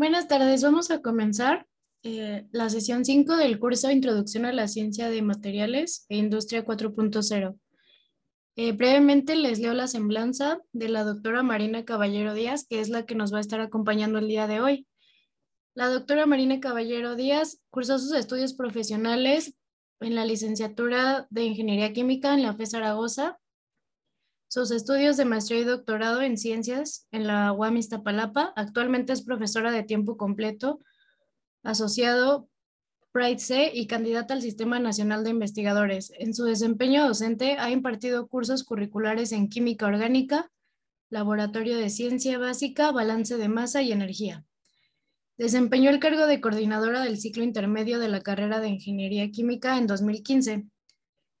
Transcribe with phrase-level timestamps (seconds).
[0.00, 1.66] Buenas tardes, vamos a comenzar
[2.04, 7.58] eh, la sesión 5 del curso Introducción a la Ciencia de Materiales e Industria 4.0.
[8.56, 13.04] Eh, brevemente les leo la semblanza de la doctora Marina Caballero Díaz, que es la
[13.04, 14.86] que nos va a estar acompañando el día de hoy.
[15.74, 19.54] La doctora Marina Caballero Díaz cursó sus estudios profesionales
[20.00, 23.38] en la licenciatura de Ingeniería Química en la FE Zaragoza
[24.50, 28.52] sus estudios de maestría y doctorado en ciencias en la UAM Iztapalapa.
[28.56, 30.80] Actualmente es profesora de tiempo completo,
[31.62, 32.48] asociado
[33.12, 36.12] Pride C y candidata al Sistema Nacional de Investigadores.
[36.18, 40.50] En su desempeño docente ha impartido cursos curriculares en química orgánica,
[41.10, 44.44] laboratorio de ciencia básica, balance de masa y energía.
[45.38, 49.86] Desempeñó el cargo de coordinadora del ciclo intermedio de la carrera de Ingeniería Química en
[49.86, 50.66] 2015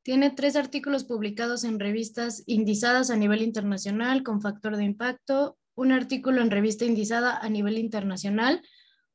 [0.02, 5.92] tiene tres artículos publicados en revistas indizadas a nivel internacional con factor de impacto, un
[5.92, 8.62] artículo en revista indizada a nivel internacional,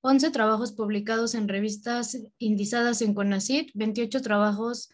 [0.01, 4.89] 11 trabajos publicados en revistas indizadas en CONACYT, 28 trabajos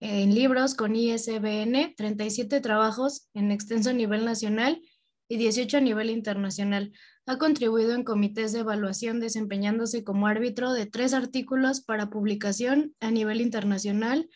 [0.00, 4.80] en libros con ISBN, 37 trabajos en extenso a nivel nacional
[5.28, 6.92] y 18 a nivel internacional.
[7.26, 13.10] Ha contribuido en comités de evaluación desempeñándose como árbitro de tres artículos para publicación a
[13.10, 14.28] nivel internacional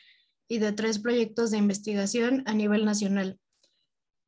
[0.48, 3.38] y de tres proyectos de investigación a nivel nacional.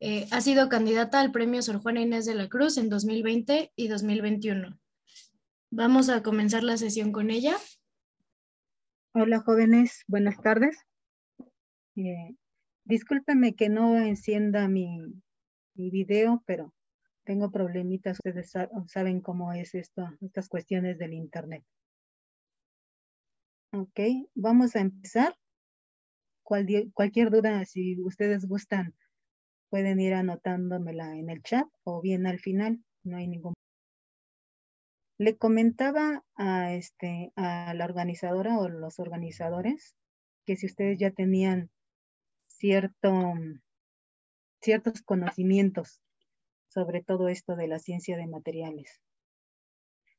[0.00, 3.88] Eh, ha sido candidata al premio Sor Juana Inés de la Cruz en 2020 y
[3.88, 4.78] 2021.
[5.70, 7.56] Vamos a comenzar la sesión con ella.
[9.12, 10.76] Hola jóvenes, buenas tardes.
[11.96, 12.36] Eh,
[12.84, 15.00] discúlpenme que no encienda mi,
[15.74, 16.72] mi video, pero
[17.24, 18.18] tengo problemitas.
[18.24, 18.52] Ustedes
[18.86, 21.64] saben cómo es esto, estas cuestiones del internet.
[23.72, 24.00] Ok,
[24.34, 25.36] vamos a empezar
[26.48, 28.94] cualquier duda, si ustedes gustan,
[29.68, 33.54] pueden ir anotándomela en el chat o bien al final, no hay ningún
[35.18, 39.96] le comentaba a, este, a la organizadora o los organizadores
[40.46, 41.70] que si ustedes ya tenían
[42.46, 43.34] cierto,
[44.60, 46.00] ciertos conocimientos
[46.68, 49.00] sobre todo esto de la ciencia de materiales.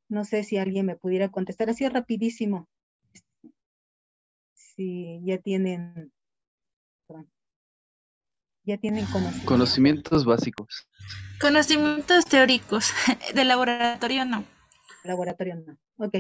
[0.10, 2.68] No sé si alguien me pudiera contestar así rapidísimo.
[4.54, 6.12] Si ya tienen
[8.70, 9.46] ya tienen conocimientos.
[9.46, 10.88] Conocimientos básicos.
[11.42, 12.92] Conocimientos teóricos.
[13.36, 14.46] De laboratorio no.
[15.04, 15.78] Laboratorio no.
[15.98, 16.16] Ok.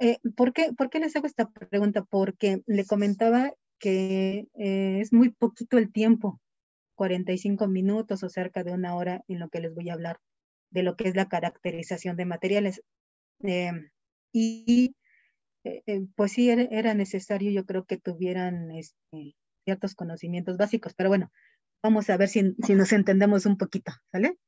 [0.00, 2.04] Eh, ¿por, qué, ¿Por qué les hago esta pregunta?
[2.04, 6.40] Porque le comentaba que eh, es muy poquito el tiempo,
[6.94, 10.20] 45 minutos o cerca de una hora en lo que les voy a hablar
[10.70, 12.82] de lo que es la caracterización de materiales.
[13.42, 13.72] Eh,
[14.32, 14.94] y
[16.14, 19.34] pues sí, era, necesario, yo creo que tuvieran este,
[19.68, 21.30] ciertos conocimientos básicos, pero bueno,
[21.82, 24.38] vamos a ver si, nos entendemos un poquito, ¿sale?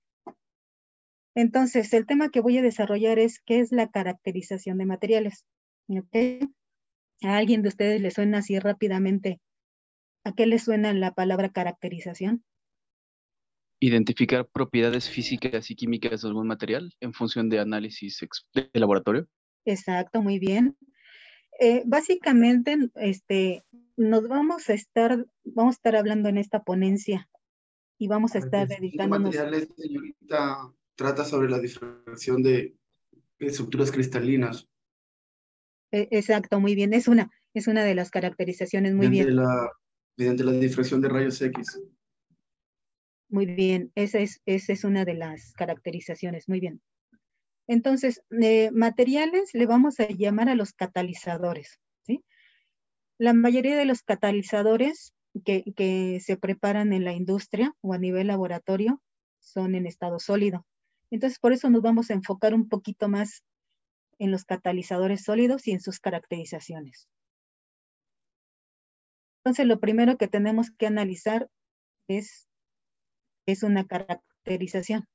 [1.35, 5.45] Entonces, el tema que voy a desarrollar es qué es la caracterización de materiales.
[7.23, 9.41] ¿A alguien de ustedes le suena así rápidamente?
[10.25, 12.43] ¿A qué le suena la palabra caracterización?
[13.79, 18.19] Identificar propiedades físicas y químicas de algún material en función de análisis
[18.55, 19.29] de laboratorio.
[19.67, 20.79] Exacto, muy bien.
[21.63, 23.67] Eh, básicamente, este,
[23.99, 27.29] nos vamos a estar, vamos a estar hablando en esta ponencia
[27.99, 29.35] y vamos a estar dedicándonos.
[29.35, 32.75] materiales, señorita, trata sobre la difracción de,
[33.39, 34.67] estructuras cristalinas.
[35.93, 36.95] E, exacto, muy bien.
[36.95, 39.37] Es una, es una de las caracterizaciones, muy bien.
[39.37, 39.71] La,
[40.17, 41.79] mediante la difracción de rayos X.
[43.29, 46.81] Muy bien, esa es, esa es una de las caracterizaciones, muy bien.
[47.71, 51.79] Entonces, eh, materiales le vamos a llamar a los catalizadores.
[53.17, 55.13] La mayoría de los catalizadores
[55.45, 59.01] que, se preparan en la industria o a nivel laboratorio
[59.39, 60.67] son en estado sólido.
[61.13, 63.45] Entonces, por eso nos vamos a enfocar un poquito más
[64.19, 67.09] en los catalizadores sólidos y en sus caracterizaciones.
[69.45, 71.49] Entonces, lo primero que tenemos que analizar
[72.09, 72.49] es
[73.63, 75.07] una caracterización.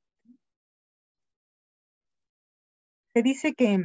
[3.16, 3.80] Se dice que,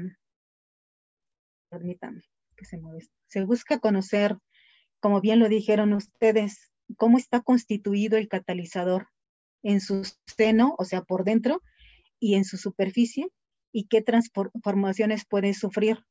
[1.68, 2.20] permítame
[2.56, 4.36] que se mueve, se busca conocer,
[4.98, 9.06] como bien lo dijeron ustedes, cómo está constituido el catalizador
[9.62, 11.62] en su seno, o sea, por dentro,
[12.18, 13.28] y en su superficie,
[13.70, 16.04] y qué transformaciones puede sufrir.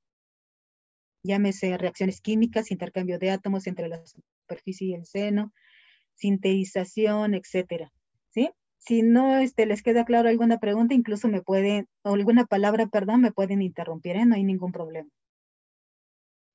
[1.21, 5.53] Llámese reacciones químicas, intercambio de átomos entre la superficie y el seno,
[6.15, 7.91] sintetización, etcétera.
[8.29, 8.49] ¿Sí?
[8.79, 13.21] Si no este, les queda claro alguna pregunta, incluso me pueden, o alguna palabra, perdón,
[13.21, 14.25] me pueden interrumpir, ¿eh?
[14.25, 15.09] no hay ningún problema.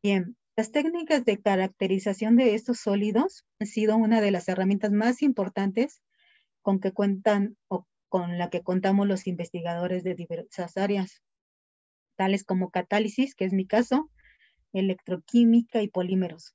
[0.03, 5.23] Bien, las técnicas de caracterización de estos sólidos han sido una de las herramientas más
[5.23, 6.03] importantes
[6.63, 11.23] con que cuentan o con la que contamos los investigadores de diversas áreas.
[12.17, 14.09] tales como catálisis, que es mi caso,
[14.73, 16.55] electroquímica y polímeros.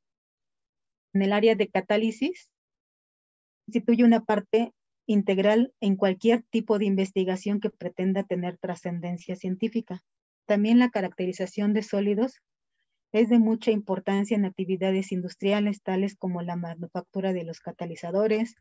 [1.14, 2.50] En el área de catálisis,
[3.66, 4.74] constituye una parte
[5.10, 10.04] integral en cualquier tipo de investigación que pretenda tener trascendencia científica.
[10.46, 12.44] También la caracterización de sólidos
[13.12, 18.54] es de mucha importancia en actividades industriales tales como la manufactura de los catalizadores,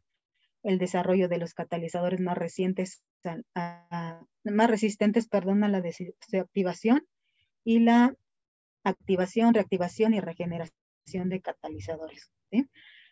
[0.62, 7.06] el desarrollo de los catalizadores más recientes, más resistentes, perdón, a la desactivación
[7.62, 8.14] y la
[8.84, 12.30] activación, reactivación y regeneración de catalizadores.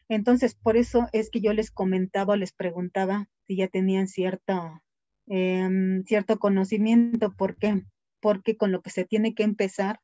[0.09, 4.83] Entonces, por eso es que yo les comentaba, les preguntaba si ya tenían cierto,
[5.27, 7.35] em, cierto conocimiento.
[7.35, 7.83] ¿Por qué?
[8.21, 10.01] Porque con lo que se tiene que empezar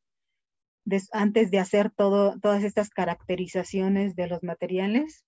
[1.12, 5.24] antes de hacer todo, todas estas caracterizaciones de los materiales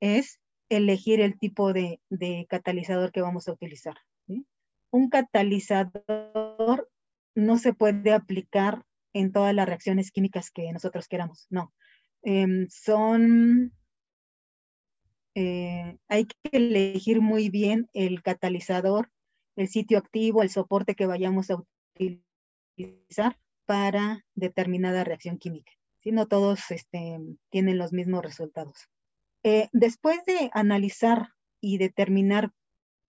[0.00, 0.40] es
[0.70, 2.00] elegir el tipo de,
[2.48, 3.96] catalizador que vamos a utilizar.
[4.92, 6.90] Un catalizador
[7.34, 11.72] no se puede aplicar en todas las reacciones químicas que nosotros queramos, no.
[12.22, 13.72] Em, son,
[15.34, 19.10] eh, hay que elegir muy bien el catalizador,
[19.56, 21.56] el sitio activo, el soporte que vayamos a
[21.94, 25.72] utilizar para determinada reacción química.
[26.00, 27.18] Si no todos este,
[27.50, 28.88] tienen los mismos resultados.
[29.42, 31.28] Eh, después de analizar
[31.60, 32.52] y determinar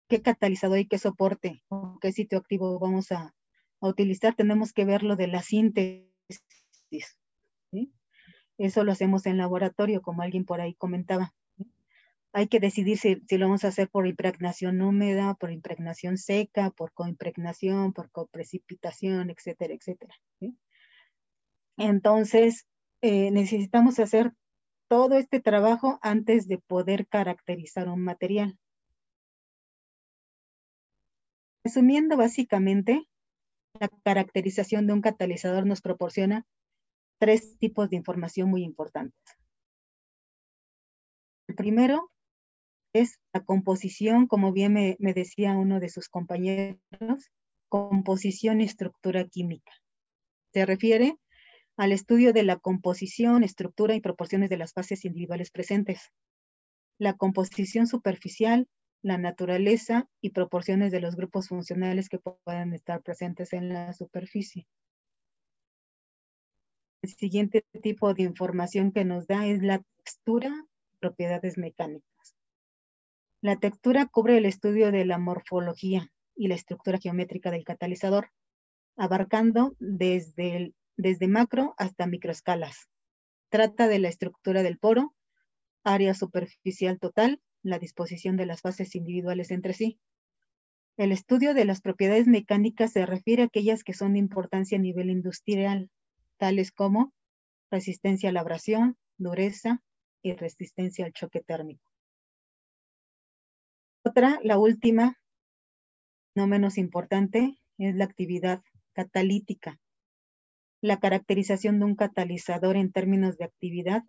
[0.08, 3.34] qué catalizador y qué soporte o qué sitio activo vamos a,
[3.80, 6.10] utilizar, tenemos que ver lo de la síntesis.
[8.58, 11.34] Eso lo hacemos en laboratorio, como alguien por ahí comentaba.
[12.34, 16.92] Hay que decidir si, lo vamos a hacer por impregnación húmeda, por impregnación seca, por
[16.94, 20.16] coimpregnación, por coprecipitación, etcétera, etcétera.
[21.78, 22.68] Entonces,
[23.02, 24.34] eh, necesitamos hacer
[24.88, 28.58] todo este trabajo antes de poder caracterizar un material.
[31.64, 33.08] Resumiendo básicamente,
[33.80, 36.46] la caracterización de un catalizador nos proporciona
[37.20, 39.38] tres tipos de información muy importantes.
[41.48, 42.12] El primero
[42.94, 47.32] es la composición, como bien me, decía uno de sus compañeros,
[47.70, 49.72] composición y estructura química.
[50.54, 51.18] Se refiere
[51.78, 56.12] al estudio de la composición, estructura y proporciones de las fases individuales presentes,
[56.98, 58.68] la composición superficial,
[59.04, 64.68] la naturaleza y proporciones de los grupos funcionales que puedan estar presentes en la superficie.
[67.08, 70.66] El siguiente tipo de información que nos da es la textura,
[71.00, 72.36] propiedades mecánicas.
[73.40, 78.32] La textura cubre el estudio de la morfología y la estructura geométrica del catalizador,
[78.98, 82.90] abarcando desde, desde macro hasta microescalas.
[83.48, 85.16] Trata de la estructura del poro,
[85.86, 89.98] área superficial total, la disposición de las fases individuales entre sí.
[90.98, 94.82] El estudio de las propiedades mecánicas se refiere a aquellas que son de importancia a
[94.82, 95.90] nivel industrial,
[96.38, 97.14] tales como
[97.70, 99.84] resistencia a la abrasión, dureza
[100.22, 101.92] y resistencia al choque térmico.
[104.04, 105.20] Otra, la última,
[106.36, 108.62] no menos importante, es la actividad
[108.94, 109.80] catalítica.
[110.82, 114.04] La caracterización de un catalizador en términos de actividad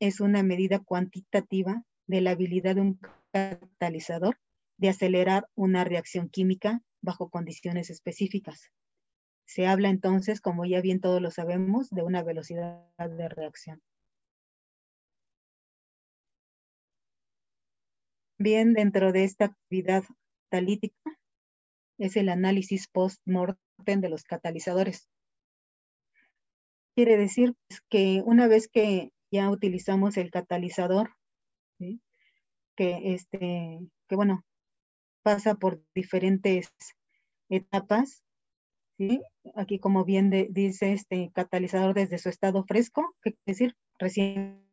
[0.00, 3.00] es una medida cuantitativa de la habilidad de un
[3.30, 4.38] catalizador
[4.76, 8.70] de acelerar una reacción química bajo condiciones específicas.
[9.46, 13.82] Se habla entonces, como ya bien todos lo sabemos, de una velocidad de reacción.
[18.38, 20.04] Bien, dentro de esta actividad
[20.50, 21.18] talítica
[21.98, 25.08] es el análisis post-mortem de los catalizadores.
[26.94, 27.54] Quiere decir
[27.88, 31.10] que una vez que ya utilizamos el catalizador,
[31.78, 34.44] que, este, que bueno,
[35.22, 36.68] pasa por diferentes
[37.48, 38.22] etapas,
[38.98, 39.22] ¿sí?
[39.54, 44.64] Aquí como bien dice este catalizador desde su estado fresco, que quiere decir recién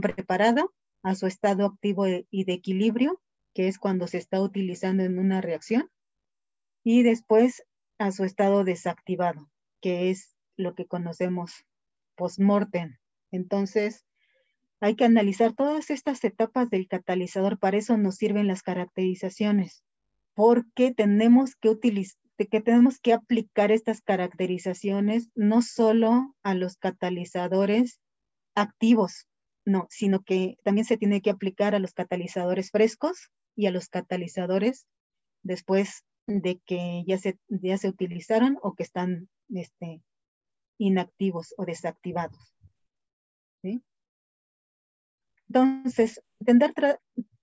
[0.00, 3.20] preparado, a su estado activo y de equilibrio,
[3.52, 5.90] que es cuando se está utilizando en una reacción,
[6.82, 7.62] y después
[7.98, 9.50] a su estado desactivado,
[9.80, 11.66] que es lo que conocemos
[12.16, 12.96] post-mortem.
[13.30, 14.06] Entonces,
[14.80, 19.84] hay que analizar todas estas etapas del catalizador, para eso nos sirven las caracterizaciones,
[20.34, 28.00] porque tenemos que utilizar que tenemos que aplicar estas caracterizaciones no solo a los catalizadores
[28.54, 29.28] activos,
[29.64, 33.88] no, sino que también se tiene que aplicar a los catalizadores frescos y a los
[33.88, 34.86] catalizadores
[35.42, 40.02] después de que ya se, ya se utilizaron o que están este,
[40.78, 42.54] inactivos o desactivados.
[45.48, 46.74] Entonces, entender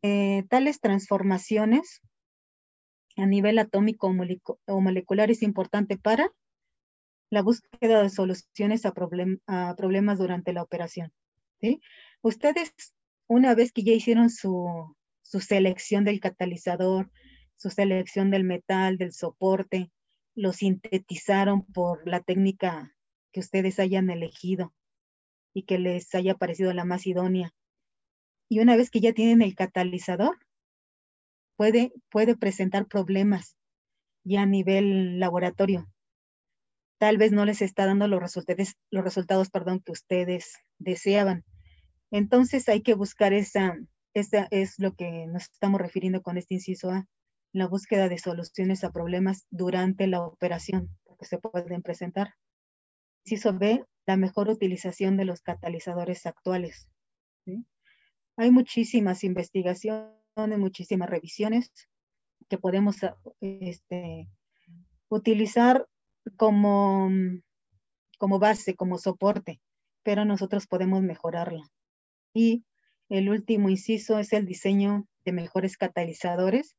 [0.01, 2.01] eh, tales transformaciones
[3.17, 4.13] a nivel atómico
[4.67, 6.31] o molecular es importante para
[7.29, 11.13] la búsqueda de soluciones a, problemas durante la operación.
[11.61, 11.81] ¿sí?
[12.21, 12.73] Ustedes,
[13.27, 17.09] una vez que ya hicieron su, su selección del catalizador,
[17.55, 19.91] su selección del metal, del soporte,
[20.35, 22.95] lo sintetizaron por la técnica
[23.31, 24.73] que ustedes hayan elegido
[25.53, 27.53] y que les haya parecido la más idónea.
[28.49, 30.37] Y una vez que ya tienen el catalizador,
[31.55, 33.55] puede, puede presentar problemas
[34.23, 35.87] ya a nivel laboratorio.
[36.99, 41.43] Tal vez no les está dando los resultados, los resultados perdón, que ustedes deseaban.
[42.11, 43.77] Entonces hay que buscar esa,
[44.13, 47.07] esa es lo que nos estamos refiriendo con este inciso A,
[47.53, 50.89] la búsqueda de soluciones a problemas durante la operación
[51.21, 52.33] que se pueden presentar.
[53.23, 56.89] Inciso B, la mejor utilización de los catalizadores actuales.
[58.37, 61.71] Hay muchísimas investigaciones, muchísimas revisiones
[62.49, 62.97] que podemos
[63.39, 64.27] este,
[65.09, 65.87] utilizar
[66.37, 67.09] como,
[68.17, 69.61] como base, como soporte,
[70.03, 71.63] pero nosotros podemos mejorarla.
[72.33, 72.63] Y
[73.09, 76.75] el último inciso es el diseño de mejores catalizadores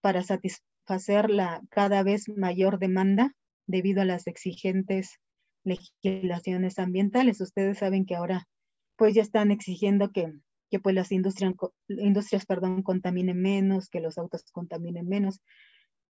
[0.00, 3.34] para satisfacer la cada vez mayor demanda
[3.66, 5.20] debido a las exigentes
[5.64, 7.40] legislaciones ambientales.
[7.40, 8.48] Ustedes saben que ahora
[8.96, 10.32] pues ya están exigiendo que,
[10.70, 11.54] que pues las industrias,
[11.88, 15.40] industrias perdón, contaminen menos, que los autos contaminen menos.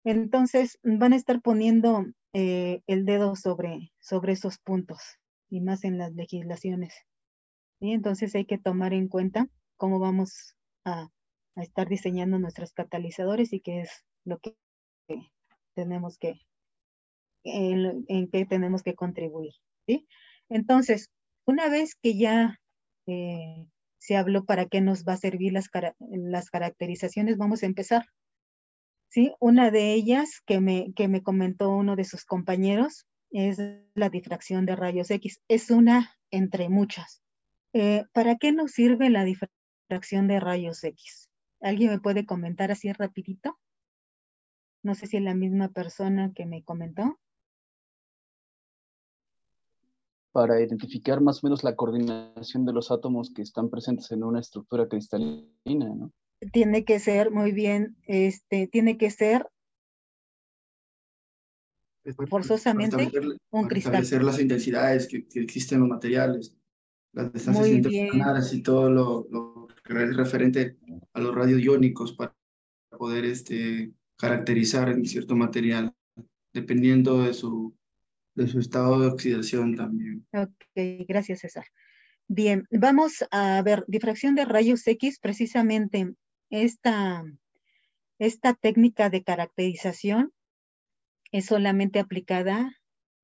[0.05, 5.01] Entonces van a estar poniendo eh, el dedo sobre, sobre esos puntos
[5.49, 6.95] y más en las legislaciones.
[7.81, 10.55] Y entonces hay que tomar en cuenta cómo vamos
[10.85, 11.09] a,
[11.57, 13.91] estar diseñando nuestros catalizadores y qué es
[14.25, 14.55] lo que
[15.75, 16.41] tenemos que,
[17.45, 19.53] en, qué tenemos que contribuir.
[19.87, 20.07] ¿sí?
[20.49, 21.11] Entonces,
[21.45, 22.61] una vez que ya
[23.07, 23.67] eh,
[24.01, 28.07] se habló para qué nos va a servir las, las caracterizaciones, vamos a empezar.
[29.09, 29.35] ¿sí?
[29.41, 33.59] Una de ellas que me, que me comentó uno de sus compañeros es
[33.95, 35.41] la difracción de rayos X.
[35.49, 37.23] Es una entre muchas.
[37.75, 41.29] Eh, ¿Para qué nos sirve la difracción de rayos X?
[41.61, 43.59] ¿Alguien me puede comentar así rapidito?
[44.83, 47.21] No sé si es la misma persona que me comentó.
[50.33, 54.41] Para identificar más o menos la coordinación de los átomos que están presentes en una
[54.41, 56.13] estructura cristalina, ¿no?
[56.53, 59.47] Tiene que ser, muy bien, este, tiene que ser
[62.29, 63.11] forzosamente
[63.51, 63.95] un cristal.
[63.95, 66.57] Establecer las intensidades que, que existen en los materiales
[67.13, 70.77] las distancias interplanetarias y todo lo, lo, que es referente
[71.13, 72.35] a los radiodiónicos para
[72.97, 75.95] poder este, caracterizar en cierto material,
[76.53, 77.75] dependiendo de su,
[78.41, 80.27] de su estado de oxidación también.
[80.33, 80.53] Ok,
[81.07, 81.67] gracias César.
[82.27, 86.15] Bien, vamos a ver, difracción de rayos X, precisamente
[86.49, 87.25] esta,
[88.19, 90.33] esta técnica de caracterización
[91.33, 92.73] es solamente aplicada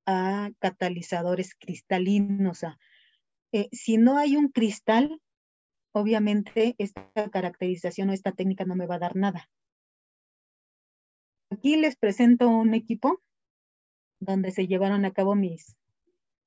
[0.05, 2.63] a catalizadores cristalinos,
[3.53, 5.19] eh, si no hay un cristal,
[5.93, 9.49] obviamente esta caracterización o esta técnica no me va a dar nada.
[11.49, 13.21] Aquí les presento un equipo
[14.19, 15.75] donde se llevaron a cabo mis,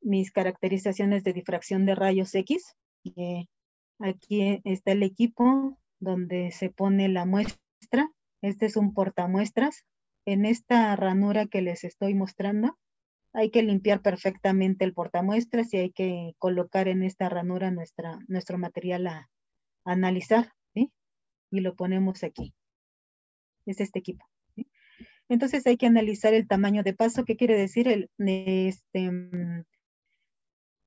[0.00, 2.76] mis caracterizaciones de difracción de rayos X.
[3.16, 3.46] Eh,
[3.98, 8.10] aquí está el equipo donde se pone la muestra.
[8.42, 9.84] Este es un portamuestras.
[10.26, 12.78] En esta ranura que les estoy mostrando,
[13.32, 18.58] hay que limpiar perfectamente el portamuestras y hay que colocar en esta ranura nuestra, nuestro
[18.58, 19.30] material a,
[19.84, 20.52] analizar.
[21.52, 22.54] Y lo ponemos aquí.
[23.66, 24.29] Es este equipo.
[25.30, 27.88] Entonces hay que analizar el tamaño de paso, ¿qué quiere decir?
[27.88, 29.10] El, este,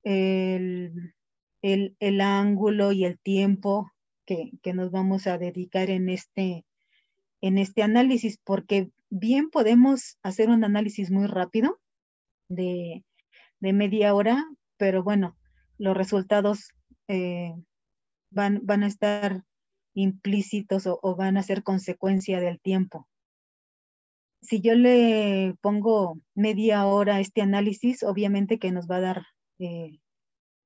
[0.04, 1.14] el,
[1.62, 3.90] el, el ángulo y el tiempo
[4.26, 6.64] que, que, nos vamos a dedicar en este,
[7.40, 11.80] en este análisis, porque bien podemos hacer un análisis muy rápido,
[12.48, 13.02] de,
[13.60, 14.44] media hora,
[14.76, 15.36] pero bueno,
[15.78, 16.68] los resultados
[17.08, 17.54] eh,
[18.30, 19.42] van, van a estar
[19.94, 23.08] implícitos o, van a ser consecuencia del tiempo.
[24.44, 29.26] Si yo le pongo media hora a este análisis, obviamente que nos va a dar
[29.58, 30.00] eh,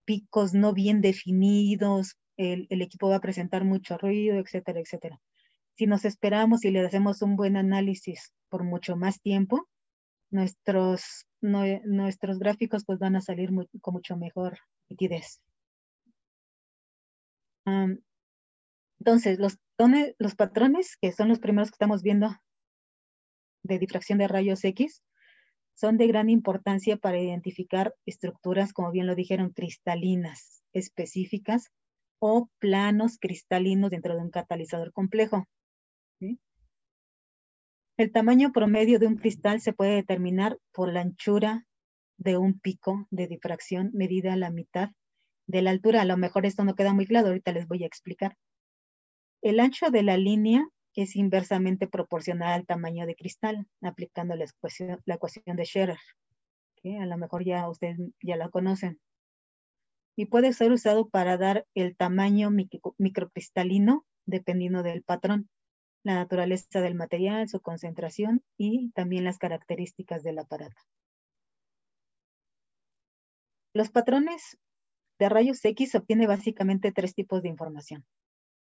[0.04, 5.20] picos no bien definidos, el, equipo va a presentar mucho ruido, etcétera, etcétera.
[5.76, 9.68] Si nos esperamos y le hacemos un buen análisis por mucho más tiempo,
[10.30, 14.58] nuestros, nuestros gráficos pues van a salir con mucho mejor
[14.88, 15.40] nitidez.
[18.98, 19.56] entonces, los,
[20.18, 22.34] los patrones, que son los primeros que estamos viendo
[23.68, 25.02] de difracción de rayos X,
[25.74, 31.70] son de gran importancia para identificar estructuras, como bien lo dijeron, cristalinas específicas
[32.18, 35.46] o planos cristalinos dentro de un catalizador complejo.
[37.96, 41.66] El tamaño promedio de un cristal se puede determinar por la anchura
[42.16, 44.90] de un pico de difracción medida a la mitad
[45.46, 46.02] de la altura.
[46.02, 48.36] A lo mejor esto no queda muy claro, ahorita les voy a explicar.
[49.42, 50.68] El ancho de la línea
[51.02, 55.98] es inversamente proporcional al tamaño de cristal, aplicando la ecuación, la ecuación de Scherer,
[56.74, 59.00] que a lo mejor ya ustedes ya la conocen.
[60.16, 65.48] Y puede ser usado para dar el tamaño microcristalino dependiendo del patrón,
[66.02, 70.82] la naturaleza del material, su concentración y también las características del aparato.
[73.72, 74.58] Los patrones
[75.20, 78.04] de rayos X obtiene básicamente tres tipos de información.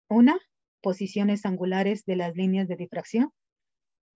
[0.07, 0.39] Una,
[0.81, 3.31] posiciones angulares de las líneas de difracción,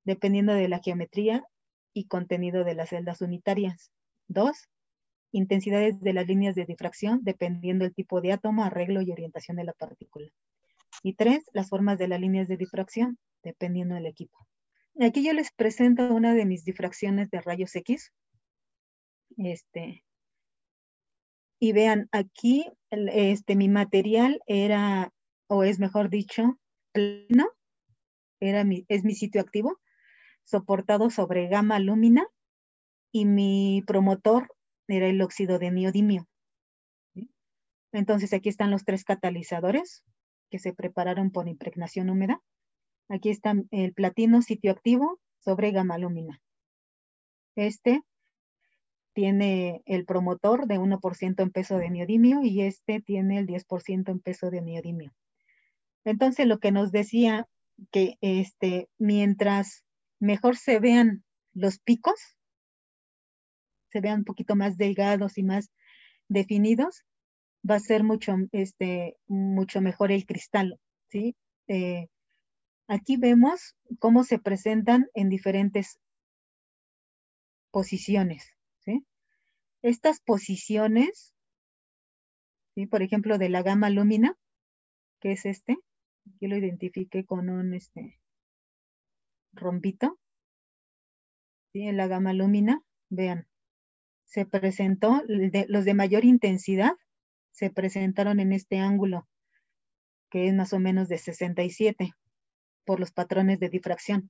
[0.03, 1.43] dependiendo de la geometría
[1.93, 3.91] y contenido de las celdas unitarias.
[4.27, 4.67] Dos,
[5.31, 9.63] intensidades de las líneas de difracción, dependiendo del tipo de átomo, arreglo y orientación de
[9.63, 10.29] la partícula.
[11.03, 14.38] Y tres, las formas de las líneas de difracción, dependiendo del equipo.
[15.00, 18.13] Aquí yo les presento una de mis difracciones de rayos X.
[19.38, 20.05] Este,
[21.60, 25.12] y vean, aquí este, mi material era,
[25.47, 26.59] o es mejor dicho,
[26.91, 27.47] pleno,
[28.39, 29.79] era mi, es mi sitio activo,
[30.43, 32.27] soportado sobre gama lúmina,
[33.11, 34.53] y mi promotor
[34.89, 36.27] era el óxido de neodimio.
[37.93, 40.03] Entonces aquí están los tres catalizadores
[40.49, 42.41] que se prepararon por impregnación húmeda.
[43.07, 46.41] Aquí está el platino sitio activo sobre gama lúmina.
[47.55, 48.01] Este
[49.13, 54.19] tiene el promotor de 1% en peso de neodimio y este tiene el 10% en
[54.19, 55.13] peso de neodimio.
[56.05, 57.47] Entonces, lo que nos decía
[57.91, 59.83] que este, mientras
[60.19, 62.38] mejor se vean los picos,
[63.91, 65.71] se vean un poquito más delgados y más
[66.27, 67.03] definidos,
[67.69, 71.35] va a ser mucho, este, mucho mejor el cristal, ¿sí?
[71.67, 72.07] Eh,
[72.88, 76.00] aquí vemos cómo se presentan en diferentes
[77.71, 78.55] posiciones.
[79.81, 81.36] Estas posiciones,
[82.73, 82.88] ¿sí?
[82.88, 84.36] por ejemplo, de la gama lúmina,
[85.19, 85.77] que es este,
[86.36, 88.19] aquí lo identifique con un este,
[89.54, 90.19] rombito,
[91.71, 91.84] ¿sí?
[91.84, 93.48] en la gama lúmina, vean,
[94.26, 96.93] se presentó, los de mayor intensidad
[97.52, 99.28] se presentaron en este ángulo,
[100.30, 102.12] que es más o menos de 67
[102.84, 104.30] por los patrones de difracción.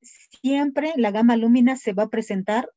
[0.00, 2.70] Siempre la gama lúmina se va a presentar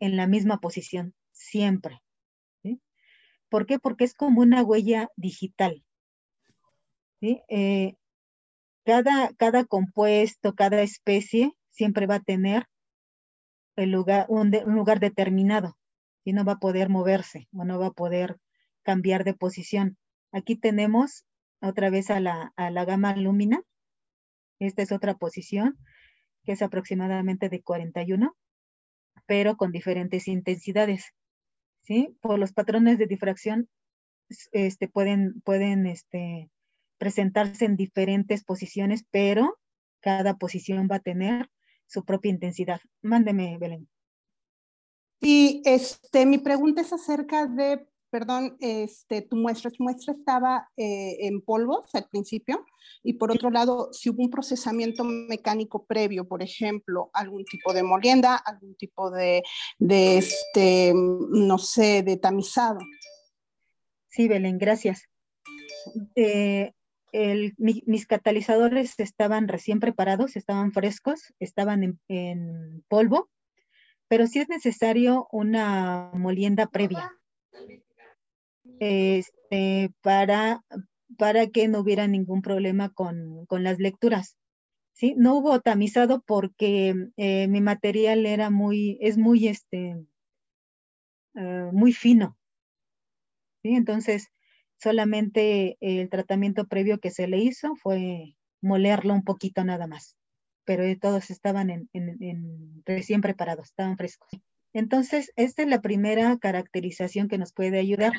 [0.00, 2.00] en la misma posición, siempre.
[3.50, 3.78] ¿Por qué?
[3.78, 5.83] Porque es como una huella digital.
[7.48, 7.96] Eh,
[8.84, 12.66] cada, cada compuesto, cada especie siempre va a tener
[13.76, 15.76] el lugar, un, lugar determinado
[16.24, 18.36] y no va a poder moverse o no va a poder
[18.82, 19.96] cambiar de posición.
[20.32, 21.24] Aquí tenemos
[21.60, 23.62] otra vez a la, a la gama lúmina.
[24.58, 25.78] Esta es otra posición
[26.44, 28.36] que es aproximadamente de 41
[29.26, 31.14] pero con diferentes intensidades.
[31.82, 32.16] ¿sí?
[32.20, 33.68] Por los patrones de difracción
[34.52, 36.50] este, pueden, pueden este,
[36.98, 39.58] presentarse en diferentes posiciones, pero
[40.00, 41.50] cada posición va a tener
[41.86, 42.80] su propia intensidad.
[43.02, 43.88] Mándeme, Belén.
[45.20, 51.16] Y este, mi pregunta es acerca de perdón, este, tu muestra, tu muestra estaba eh,
[51.26, 52.64] en polvos al principio
[53.02, 57.82] y por otro lado, si hubo un procesamiento mecánico previo, por ejemplo, algún tipo de
[57.82, 59.42] molienda, algún tipo de,
[59.80, 62.78] de este, no sé, de tamizado.
[64.10, 65.02] Sí, Belén, gracias.
[66.14, 66.72] Eh,
[67.58, 73.30] mis catalizadores estaban recién preparados, estaban frescos, estaban en, polvo,
[74.08, 77.12] pero sí es necesario una molienda previa
[78.80, 80.64] este, para,
[81.16, 84.36] para que no hubiera ningún problema con, con las lecturas.
[84.92, 85.14] ¿sí?
[85.16, 89.96] No hubo tamizado porque eh, mi material era muy, es muy, este,
[91.34, 92.36] uh, muy fino.
[93.62, 93.74] ¿sí?
[93.74, 94.28] Entonces,
[94.84, 100.14] solamente el tratamiento previo que se le hizo fue molerlo un poquito nada más.
[100.66, 104.28] Pero todos estaban en, en, recién preparados, estaban frescos.
[104.74, 108.12] Entonces, esta es la primera caracterización que nos puede ayudar.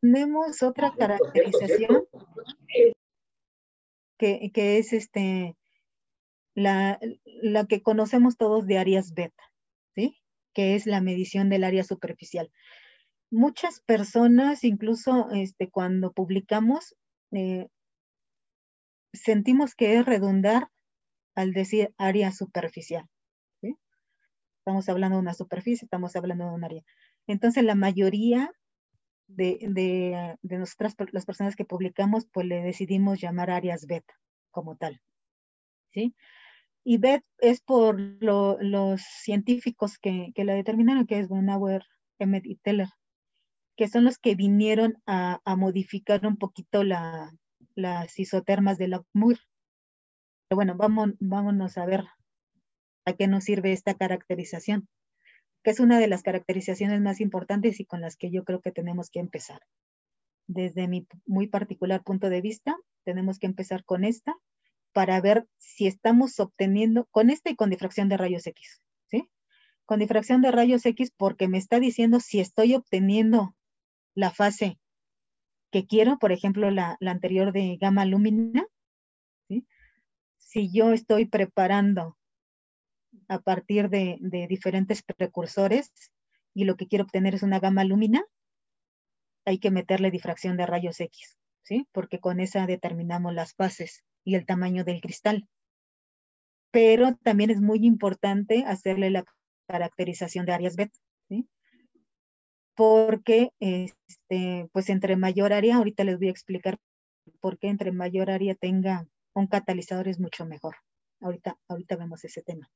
[0.00, 2.04] Tenemos otra caracterización
[4.18, 5.56] que, es este,
[6.54, 9.44] la, la, que conocemos todos de áreas beta,
[9.94, 10.18] ¿sí?
[10.54, 12.50] que es la medición del área superficial.
[13.30, 16.94] Muchas personas, incluso este, cuando publicamos,
[17.32, 17.68] eh,
[19.12, 20.68] sentimos que es redundar
[21.34, 23.08] al decir área superficial.
[24.58, 26.82] Estamos hablando de una superficie, estamos hablando de un área.
[27.26, 28.50] Entonces, la mayoría
[29.26, 34.14] de, de, de nosotras, las personas que publicamos, pues le decidimos llamar áreas beta
[34.50, 35.02] como tal.
[35.92, 36.14] ¿sí?
[36.82, 41.82] Y BET es por los científicos que, que, la determinaron, que es Bonauer,
[42.18, 42.88] Emmet y Teller,
[43.76, 47.32] que son los que vinieron a, a modificar un poquito la,
[47.74, 49.36] las isotermas de la Pero
[50.50, 52.04] bueno, vamos, vámonos a ver
[53.04, 54.88] a qué nos sirve esta caracterización,
[55.62, 58.72] que es una de las caracterizaciones más importantes y con las que yo creo que
[58.72, 59.60] tenemos que empezar.
[60.46, 64.36] Desde mi muy particular punto de vista, tenemos que empezar con esta
[64.92, 69.28] para ver si estamos obteniendo, con esta y con difracción de rayos X, ¿sí?
[69.86, 73.54] Con difracción de rayos X porque me está diciendo si estoy obteniendo
[74.14, 74.78] la fase
[75.70, 78.64] que quiero, por ejemplo, la, anterior de gamma lumina,
[79.48, 79.66] ¿sí?
[80.38, 82.16] si yo estoy preparando
[83.28, 85.92] a partir de, diferentes precursores
[86.54, 88.24] y lo que quiero obtener es una gama lumina,
[89.44, 91.86] hay que meterle difracción de rayos X, ¿sí?
[91.92, 95.48] Porque con esa determinamos las fases y el tamaño del cristal.
[96.70, 99.24] Pero también es muy importante hacerle la
[99.66, 100.98] caracterización de áreas beta.
[102.74, 106.78] Porque este, pues entre mayor área, ahorita les voy a explicar
[107.40, 110.76] por qué entre mayor área tenga un catalizador es mucho mejor.
[111.20, 112.70] Ahorita, ahorita vemos ese tema.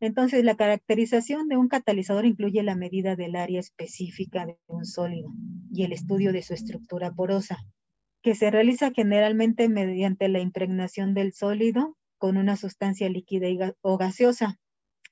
[0.00, 5.30] Entonces, la caracterización de un catalizador incluye la medida del área específica de un sólido
[5.72, 7.58] y el estudio de su estructura porosa,
[8.22, 14.58] que se realiza generalmente mediante la impregnación del sólido con una sustancia líquida o gaseosa,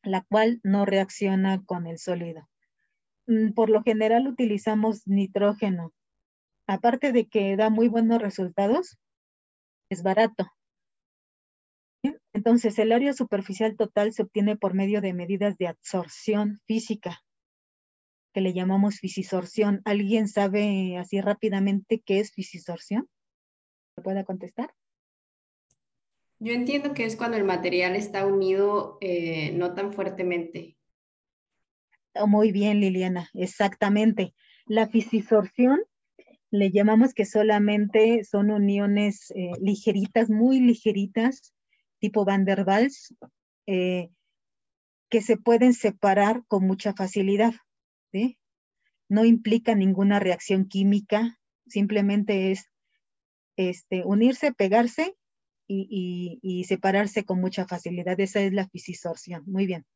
[0.02, 2.48] la cual no reacciona con el sólido.
[3.32, 5.92] Mm, por lo general utilizamos nitrógeno.
[6.66, 8.98] Aparte de que da muy buenos resultados,
[9.90, 10.46] es barato.
[12.34, 17.22] Entonces, el área superficial total se obtiene por medio de medidas de absorción física,
[18.34, 19.80] que le llamamos fisisorción.
[19.84, 23.08] ¿Alguien sabe así rápidamente qué es fisisorción?
[23.96, 24.74] ¿Me puede contestar?
[26.38, 30.76] Yo entiendo que es cuando el material está unido eh, no tan fuertemente.
[32.14, 34.34] Oh, muy bien, Liliana, exactamente.
[34.66, 35.80] La fisisorción
[36.50, 41.54] le llamamos que solamente son uniones eh, ligeritas, muy ligeritas,
[41.98, 43.14] tipo Van der Waals,
[43.66, 44.10] eh,
[45.08, 47.54] que se pueden separar con mucha facilidad.
[49.08, 52.66] No implica ninguna reacción química, simplemente es
[53.56, 55.16] este, unirse, pegarse
[55.66, 58.20] y, y separarse con mucha facilidad.
[58.20, 59.44] Esa es la fisisorción.
[59.46, 59.86] Muy bien.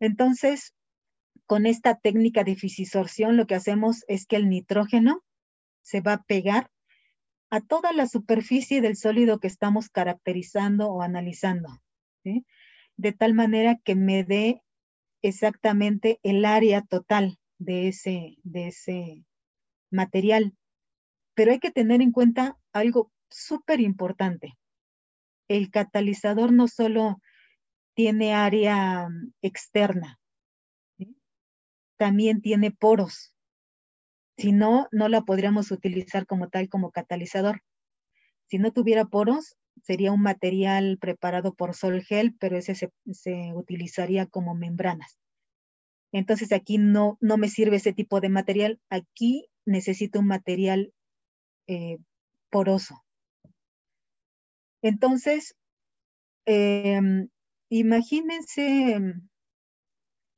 [0.00, 0.74] Entonces,
[1.46, 5.22] con esta técnica de fisisorción lo que hacemos es que el nitrógeno
[5.82, 6.70] se va a pegar
[7.50, 11.68] a toda la superficie del sólido que estamos caracterizando o analizando,
[12.24, 14.62] de tal manera que me dé
[15.20, 19.24] exactamente el área total de ese, de ese
[19.90, 20.54] material.
[21.34, 24.58] Pero hay que tener en cuenta algo súper importante.
[25.48, 27.20] El catalizador no solo
[27.94, 30.18] tiene área mm, externa,
[32.02, 33.32] también tiene poros.
[34.36, 37.62] Si no, no la podríamos utilizar como tal, como catalizador.
[38.48, 42.90] Si no tuviera poros, sería un material preparado por sol gel, pero ese se,
[43.54, 45.16] utilizaría como membranas.
[46.10, 48.80] Entonces aquí no, no me sirve ese tipo de material.
[48.90, 50.92] Aquí necesito un material
[51.68, 51.98] eh,
[52.50, 53.00] poroso.
[54.82, 55.54] Entonces,
[56.46, 57.28] em,
[57.68, 58.98] imagínense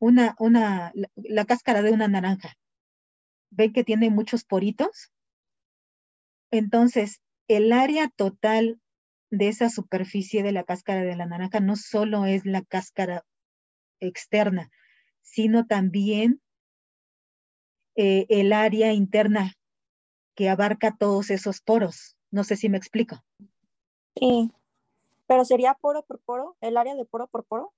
[0.04, 2.54] una, una, la, cáscara de una naranja.
[3.50, 5.10] ¿Ven que tiene muchos poritos?
[6.50, 8.80] Entonces, el área total
[9.30, 13.24] de esa superficie de la cáscara de la naranja no solo es la cáscara
[13.98, 14.70] externa,
[15.22, 16.42] sino también
[17.96, 19.54] eh, el área interna
[20.34, 22.18] que abarca todos esos poros.
[22.30, 23.24] No sé si me explico.
[24.16, 24.52] Sí,
[25.26, 27.72] pero sería poro por poro, el área de poro por poro.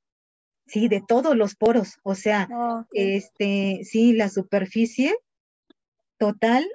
[0.67, 5.17] Sí, de todos los poros, o sea, ah, este, sí, la superficie
[6.19, 6.67] total,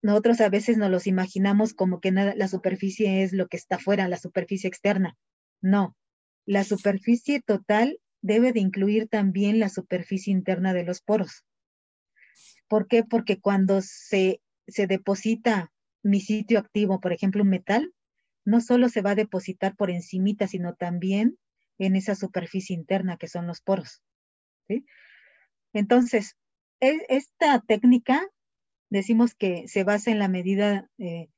[0.00, 3.78] nosotros a veces nos los imaginamos como que nada, la superficie es lo que está
[3.78, 5.16] fuera, la superficie externa.
[5.60, 5.96] No,
[6.44, 11.44] la superficie total debe de incluir también la superficie interna de los poros.
[12.68, 13.02] ¿Por qué?
[13.02, 17.92] Porque cuando se, se deposita mi sitio activo, por ejemplo, un metal,
[18.44, 21.38] no solo se va a depositar por encimita, sino también
[21.78, 24.02] en esa superficie interna que son los poros.
[25.72, 26.36] Entonces,
[26.80, 28.26] e, esta técnica
[28.90, 31.28] decimos que se basa en la medida eh,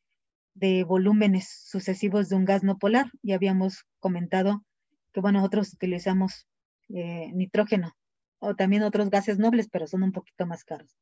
[0.55, 3.11] de volúmenes sucesivos de un gas no polar.
[3.23, 4.65] Ya habíamos comentado
[5.13, 6.47] que, bueno, nosotros utilizamos
[6.89, 7.95] eh, nitrógeno
[8.41, 10.97] o también otros gases nobles, pero son un poquito más caros.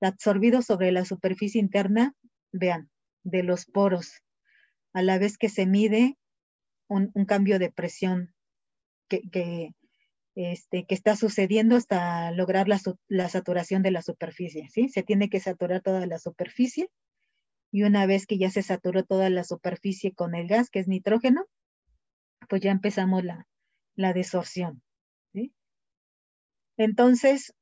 [0.00, 2.14] Absorbido sobre la superficie interna,
[2.52, 2.90] vean,
[3.22, 4.22] de los poros,
[4.92, 6.16] a la vez que se mide
[6.88, 8.34] un cambio de presión
[9.18, 9.74] que,
[10.34, 14.88] este, que está sucediendo hasta lograr la, la, saturación de la superficie, ¿sí?
[14.88, 16.88] Se tiene que saturar toda la superficie
[17.72, 20.88] y una vez que ya se saturó toda la superficie con el gas, que es
[20.88, 21.46] nitrógeno,
[22.48, 23.46] pues ya empezamos la,
[23.94, 24.82] la desorción,
[25.32, 25.52] ¿sí?
[26.76, 27.54] Entonces,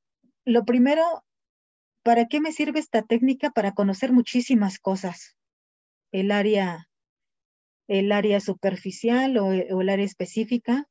[0.44, 1.02] lo primero,
[2.02, 3.50] ¿para qué me sirve esta técnica?
[3.50, 5.36] Para conocer muchísimas cosas.
[6.12, 6.88] El área,
[7.86, 10.87] el área superficial o, o el área específica,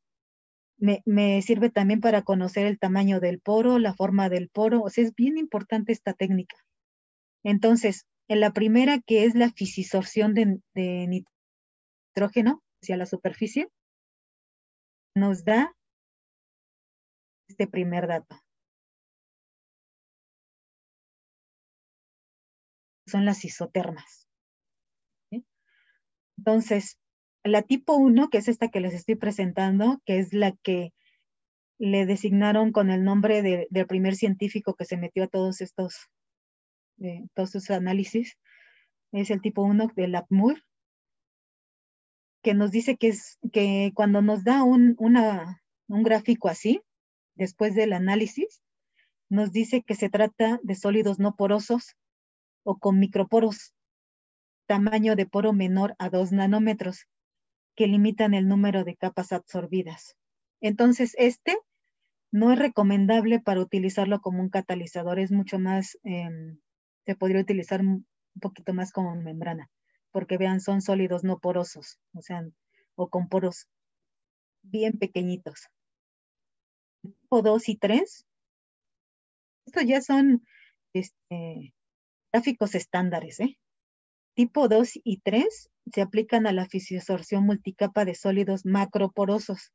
[0.78, 4.82] me, sirve también para conocer el tamaño del poro, la forma del poro.
[4.82, 6.56] O sea, es bien importante esta técnica.
[7.44, 11.26] Entonces, en la primera, que es la fisisorción de, de
[12.16, 13.70] nitrógeno hacia la superficie,
[15.16, 15.76] nos da
[17.48, 18.40] este primer dato.
[23.08, 24.28] Son las isotermas.
[26.38, 27.00] Entonces,
[27.48, 30.94] la tipo 1, que es esta que les estoy presentando, que es la que
[31.80, 36.10] le designaron con el nombre del primer científico que se metió a todos estos,
[37.00, 38.38] eh, todos estos análisis,
[39.12, 40.64] es el tipo 1 de LAPMUR,
[42.42, 46.82] que nos dice que, es, que cuando nos da un, un gráfico así,
[47.36, 48.62] después del análisis,
[49.30, 51.96] nos dice que se trata de sólidos no porosos
[52.64, 53.74] o con microporos,
[54.66, 57.08] tamaño de poro menor a 2 nanómetros,
[57.78, 60.18] que limitan el número de capas absorbidas.
[60.62, 61.56] Entonces, este
[62.32, 66.60] no es recomendable para utilizarlo como un catalizador, es mucho más, em,
[67.06, 68.06] se podría utilizar un
[68.42, 69.70] poquito más como membrana,
[70.12, 72.44] porque vean, son sólidos no porosos, o sea,
[72.96, 73.68] o con poros
[74.64, 75.70] bien pequeñitos.
[77.04, 78.26] Tipo 2 y 3,
[79.68, 80.44] estos ya son
[80.94, 81.74] este,
[82.34, 83.58] gráficos estándares, ¿eh?
[84.38, 89.74] Tipo 2 y 3 se aplican a la fisiosorción multicapa de sólidos macroporosos.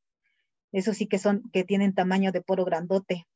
[0.70, 3.26] Eso sí que son, que tienen tamaño de poro grandote,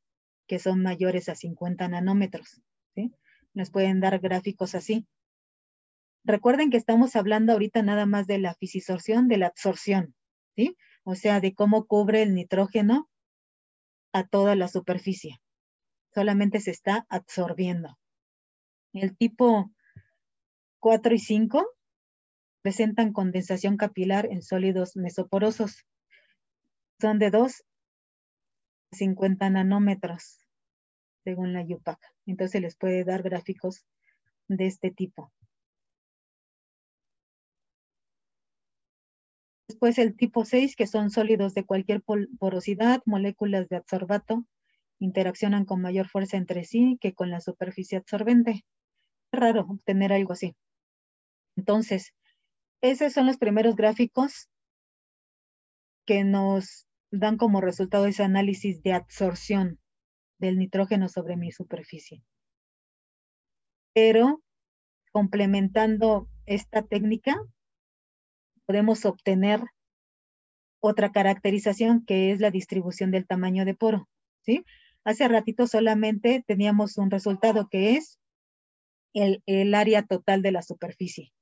[0.47, 2.61] que son mayores a 50 nanómetros.
[2.95, 3.13] ¿sí?
[3.53, 5.05] Nos pueden dar gráficos así.
[6.23, 10.15] Recuerden que estamos hablando ahorita nada más de la fisisorción, de la absorción,
[10.55, 10.77] ¿sí?
[11.03, 13.09] O sea, de cómo cubre el nitrógeno
[14.13, 15.41] a toda la superficie.
[16.13, 17.99] Solamente se está absorbiendo.
[18.93, 19.73] El tipo
[20.79, 21.67] 4 y 5
[22.61, 25.85] presentan condensación capilar en sólidos mesoporosos.
[26.99, 27.63] Son de 2
[28.91, 30.45] a 50 nanómetros,
[31.23, 31.99] según la UPAC.
[32.25, 33.85] Entonces les puede dar gráficos
[34.47, 35.31] de este tipo.
[39.67, 42.01] Después el tipo 6, que son sólidos de cualquier
[42.39, 44.45] porosidad, moléculas de absorbato,
[44.99, 48.65] interaccionan con mayor fuerza entre sí que con la superficie absorbente.
[49.31, 50.55] Es raro obtener algo así.
[51.57, 52.13] Entonces,
[52.81, 54.49] esos son los primeros gráficos
[56.05, 59.79] que nos dan como resultado ese análisis de absorción
[60.37, 62.23] del nitrógeno sobre mi superficie.
[63.93, 64.43] Pero
[65.11, 67.35] complementando esta técnica,
[68.67, 69.61] podemos obtener
[70.79, 74.07] otra caracterización que es la distribución del tamaño de poro.
[74.41, 74.63] ¿sí?
[75.03, 78.19] Hace ratito solamente teníamos un resultado que es
[79.13, 81.33] el, el área total de la superficie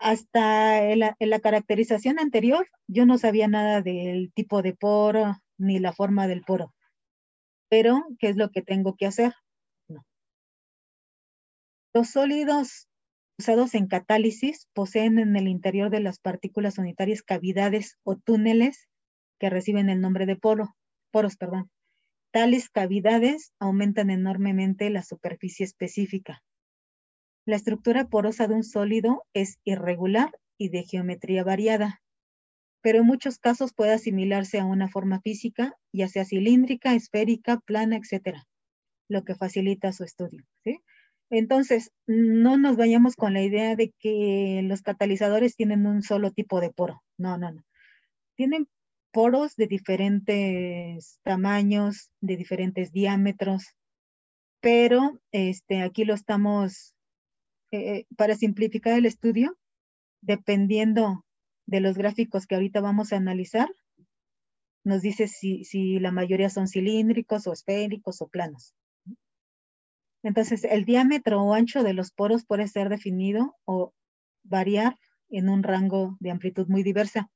[0.00, 5.92] hasta en la, caracterización anterior, yo no sabía nada del tipo de poro ni la
[5.92, 6.74] forma del poro.
[7.68, 9.34] Pero, ¿qué es lo que tengo que hacer?
[11.92, 12.88] Los sólidos
[13.38, 18.88] usados en catálisis poseen en el interior de las partículas unitarias cavidades o túneles
[19.38, 20.76] que reciben el nombre de poro,
[21.10, 21.36] poros.
[21.36, 21.70] Perdón.
[22.32, 26.42] Tales cavidades aumentan enormemente la superficie específica.
[27.50, 32.00] La estructura porosa de un sólido es irregular y de geometría variada,
[32.80, 37.96] pero en muchos casos puede asimilarse a una forma física, ya sea cilíndrica, esférica, plana,
[37.96, 38.46] etcétera,
[39.08, 40.44] lo que facilita su estudio.
[41.28, 46.60] Entonces, no nos vayamos con la idea de que los catalizadores tienen un solo tipo
[46.60, 47.02] de poro.
[47.18, 47.64] No, no, no.
[48.36, 48.68] Tienen
[49.10, 53.74] poros de diferentes tamaños, de diferentes diámetros,
[54.60, 56.94] pero este, aquí lo estamos
[57.72, 59.56] eh, para simplificar el estudio,
[60.22, 61.24] dependiendo
[61.66, 63.68] de los gráficos que ahorita vamos a analizar,
[64.84, 68.74] nos dice si, si la mayoría son cilíndricos o esféricos o planos.
[70.22, 73.92] Entonces, el diámetro o ancho de los poros puede ser definido o
[74.42, 74.96] variar
[75.30, 77.30] en un rango de amplitud muy diversa.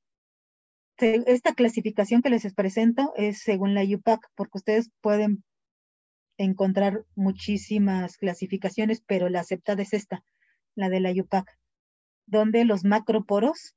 [0.98, 5.44] Esta clasificación que les presento es según la UPAC, porque ustedes pueden
[6.38, 10.24] encontrar muchísimas clasificaciones, pero la aceptada es esta,
[10.74, 11.58] la de la UPAC,
[12.26, 13.74] donde los macroporos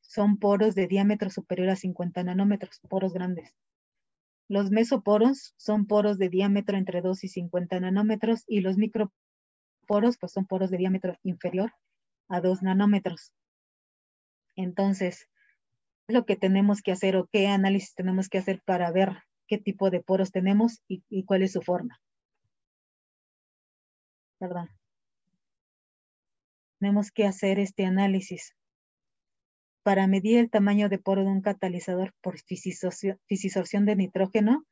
[0.00, 3.54] son poros de diámetro superior a 50 nanómetros, poros grandes.
[4.48, 10.32] Los mesoporos son poros de diámetro entre 2 y 50 nanómetros y los microporos pues
[10.32, 11.72] son poros de diámetro inferior
[12.28, 13.32] a 2 nanómetros.
[14.56, 15.28] Entonces,
[16.08, 19.90] lo que tenemos que hacer o qué análisis tenemos que hacer para ver qué tipo
[19.90, 22.00] de poros tenemos y, cuál es su forma.
[24.38, 24.70] Perdón.
[26.78, 28.54] Tenemos que hacer este análisis
[29.82, 34.64] para medir el tamaño de poro de un catalizador por fisisorción de nitrógeno,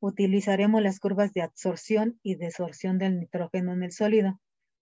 [0.00, 4.38] utilizaremos las curvas de absorción y desorción del nitrógeno en el sólido.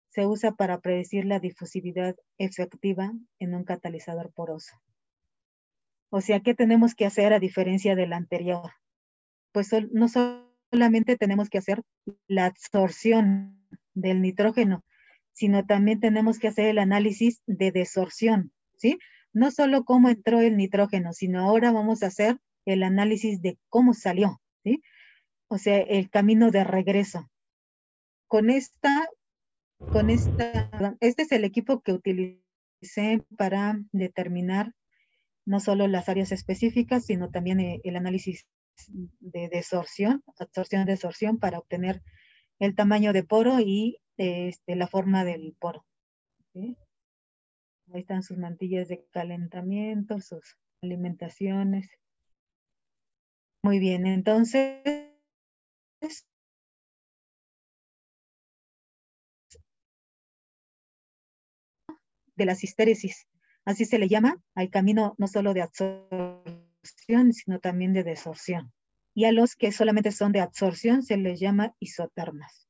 [0.09, 4.73] Se usa para predecir la difusividad efectiva en un catalizador poroso.
[6.09, 8.71] O sea, ¿qué tenemos que hacer a diferencia del anterior?
[9.57, 11.81] Pues no solamente tenemos que hacer
[12.27, 13.59] la absorción
[13.95, 14.85] del nitrógeno,
[15.33, 18.99] sino también tenemos que hacer el análisis de desorción, ¿sí?
[19.33, 23.95] no solo cómo entró el nitrógeno, sino ahora vamos a hacer el análisis de cómo
[23.95, 24.83] salió, ¿sí?
[25.47, 27.27] O sea, el camino de regreso.
[28.27, 29.09] Con esta,
[29.89, 34.75] con esta, este es el equipo que utilicé para determinar
[35.45, 38.45] no solo las áreas específicas, sino también eh, el análisis
[38.87, 42.01] de desorción, absorción, desorción, para obtener
[42.59, 45.85] el tamaño de poro y este, la forma del poro.
[46.55, 46.75] Ahí
[47.93, 51.89] están sus mantillas de calentamiento, sus alimentaciones.
[53.63, 54.81] Muy bien, entonces
[62.37, 63.27] de la histéresis.
[63.65, 68.71] Así se le llama al camino no solo de absorción, sino también de desorción.
[69.13, 72.67] Y a los que solamente son de absorción se les llama isotermas.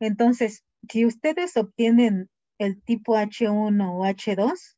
[0.00, 4.76] Entonces, si ustedes obtienen el tipo H1 o H2,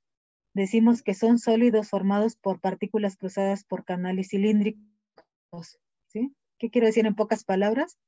[0.54, 5.78] decimos que son sólidos formados por partículas cruzadas por canales cilíndricos.
[6.08, 6.34] ¿sí?
[6.58, 7.98] ¿Qué quiero decir en pocas palabras?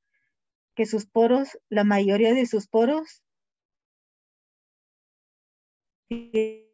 [0.75, 3.23] Que sus poros, la mayoría de sus poros
[6.09, 6.67] tienen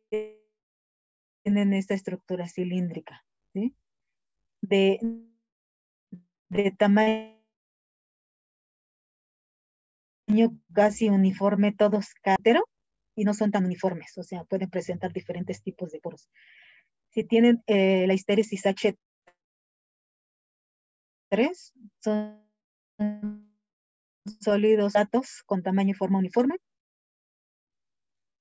[1.74, 3.24] esta estructura cilíndrica,
[4.62, 5.00] De,
[6.50, 7.38] de tamaño
[10.74, 12.68] casi uniforme todos cátero
[13.16, 16.30] y no son tan uniformes, o sea, pueden presentar diferentes tipos de poros.
[17.10, 18.96] Si tienen eh, la histéresis H3,
[22.00, 22.48] son
[24.40, 26.58] sólidos datos con tamaño y forma uniforme,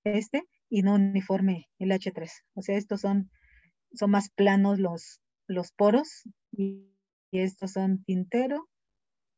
[0.04, 2.30] este, y no uniforme el H3.
[2.54, 3.30] O sea, estos son,
[3.96, 6.92] son más planos los, los poros, y,
[7.32, 8.66] estos son tintero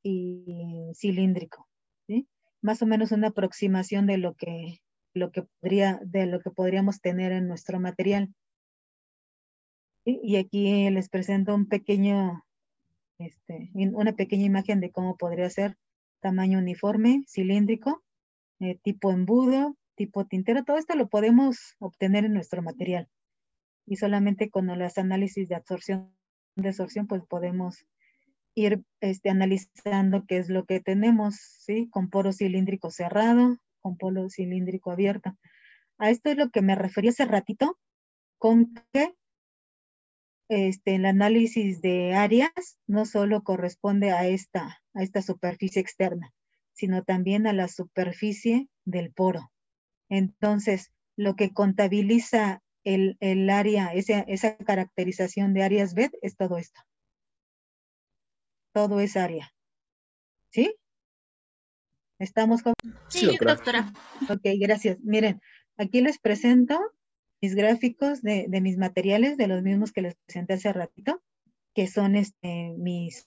[0.04, 1.66] y cilíndrico.
[2.60, 4.80] Más o menos una aproximación de lo que
[5.14, 8.32] lo que podría, de lo que podríamos tener en nuestro material.
[10.04, 12.44] Y aquí les presento un pequeño,
[13.18, 15.76] este, una pequeña imagen de cómo podría ser
[16.20, 18.02] tamaño uniforme, cilíndrico,
[18.60, 20.64] eh, tipo embudo, tipo tintero.
[20.64, 23.08] Todo esto lo podemos obtener en nuestro material.
[23.88, 26.14] Y solamente con los análisis de absorción,
[26.56, 27.86] de absorción, pues podemos
[28.54, 31.88] ir este, analizando qué es lo que tenemos, ¿sí?
[31.90, 35.36] Con poro cilíndrico cerrado, con polo cilíndrico abierto.
[35.98, 37.78] A esto es lo que me refería hace ratito,
[38.38, 39.14] con que
[40.48, 46.32] este, el análisis de áreas no solo corresponde a esta, a esta superficie externa,
[46.72, 49.52] sino también a la superficie del poro.
[50.08, 52.62] Entonces, lo que contabiliza
[52.94, 56.80] el, el área, esa, esa caracterización de áreas BED es todo esto.
[58.72, 59.52] Todo es área.
[60.50, 60.74] ¿Sí?
[62.18, 62.72] ¿Estamos con...
[63.08, 63.92] Sí, doctora.
[64.30, 64.98] Ok, gracias.
[65.00, 65.40] Miren,
[65.76, 66.80] aquí les presento
[67.42, 71.22] mis gráficos de, de, mis materiales, de los mismos que les presenté hace ratito,
[71.74, 73.24] que son este, mis,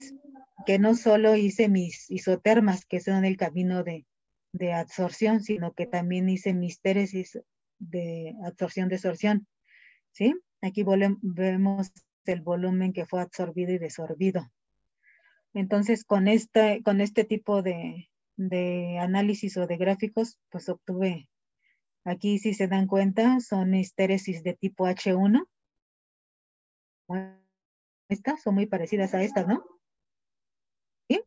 [0.65, 4.05] que no solo hice mis isotermas, que son el camino de,
[4.53, 7.39] de absorción, sino que también hice mis teresis
[7.77, 9.47] de absorción, desorción.
[10.11, 10.35] ¿Sí?
[10.61, 10.83] Aquí
[11.21, 11.91] vemos
[12.25, 14.51] el volumen que fue absorbido y desorbido.
[15.53, 21.29] Entonces, con, esta, con este tipo de, de análisis o de gráficos, pues obtuve,
[22.03, 25.45] aquí si se dan cuenta, son histéresis de tipo H1.
[28.07, 29.63] Estas son muy parecidas a estas, ¿no?
[31.09, 31.21] ¿Sí?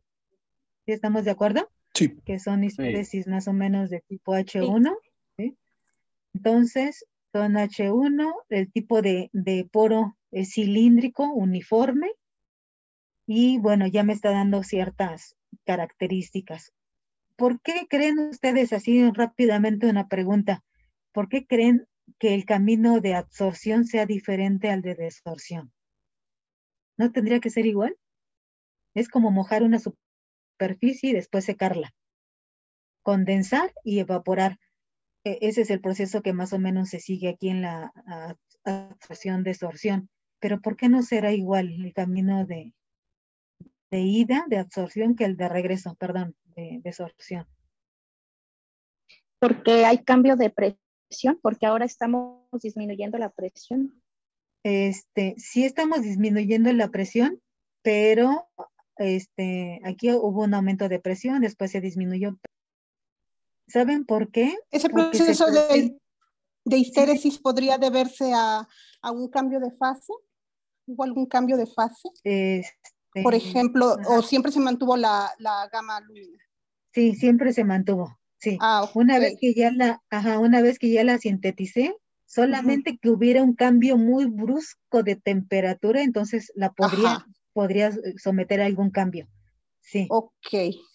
[0.85, 1.69] ¿Sí estamos de acuerdo?
[1.93, 2.19] Sí.
[2.25, 4.97] Que son histéresis más o menos de tipo H1.
[5.37, 5.57] ¿sí?
[6.33, 7.05] Entonces,
[7.35, 12.13] son H1, el tipo de, de poro es cilíndrico, uniforme,
[13.27, 16.71] y bueno, ya me está dando ciertas características.
[17.35, 20.63] ¿por qué creen ustedes, así rápidamente una pregunta,
[21.11, 21.85] ¿por qué creen
[22.19, 25.73] que el camino de absorción sea diferente al de desorción.
[26.97, 27.97] ¿No tendría que ser igual?
[28.93, 31.93] Es como mojar una superficie y después secarla.
[33.01, 34.59] Condensar y evaporar.
[35.25, 37.91] E, ese es el proceso que más o menos se sigue aquí en la
[38.63, 40.09] absorción, desorción.
[40.39, 42.73] Pero ¿por qué no será igual el camino de,
[43.91, 47.47] de ida, de absorción, que el de regreso, perdón, de desorción?
[49.39, 54.01] Porque hay cambio de presión, porque ahora estamos disminuyendo la presión.
[54.63, 57.41] Este, sí estamos disminuyendo la presión,
[57.83, 58.47] pero
[58.97, 62.39] este, aquí hubo un aumento de presión, después se disminuyó.
[63.67, 64.57] ¿Saben por qué?
[64.71, 65.97] Ese proceso de,
[66.65, 68.67] de histéresis podría deberse a,
[69.01, 70.13] a, un cambio de fase.
[70.85, 72.09] ¿Hubo algún cambio de fase?
[72.23, 76.43] Este, por ejemplo, o siempre se mantuvo la, la gama lumina.
[76.93, 78.19] Sí, siempre se mantuvo.
[78.37, 78.57] Sí.
[78.61, 81.95] Ah, una vez que ya la, ajá, una vez que ya la sinteticé,
[82.25, 88.65] solamente que hubiera un cambio muy brusco de temperatura, entonces la podría, podría someter a
[88.65, 89.27] algún cambio.
[89.81, 90.07] Sí.
[90.09, 90.53] Ok,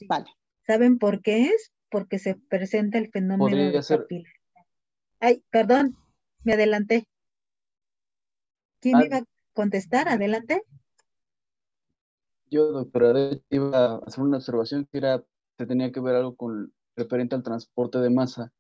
[0.09, 0.27] vale.
[0.67, 1.73] ¿Saben por qué es?
[1.91, 4.07] Porque se presenta el fenómeno de ser...
[5.19, 5.97] Ay, perdón,
[6.45, 7.07] me adelanté.
[8.81, 10.09] ¿Quién ah, iba a contestar?
[10.09, 10.63] Adelante.
[12.51, 15.23] Yo, doctora, iba a hacer una observación que era,
[15.59, 18.53] que tenía que ver algo con referente al transporte de masa.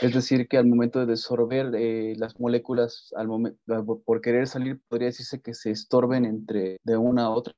[0.00, 4.80] Es decir, que al momento de desorber eh, las moléculas, al momento, por querer salir,
[4.88, 7.54] podría decirse que se estorben entre de una a otra,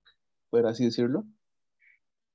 [0.51, 1.25] por así decirlo.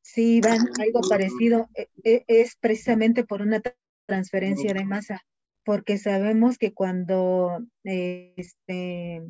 [0.02, 1.70] Sí, van algo parecido.
[1.76, 3.62] E, e, es precisamente por una
[4.06, 5.22] transferencia de masa,
[5.64, 9.22] porque sabemos que cuando este,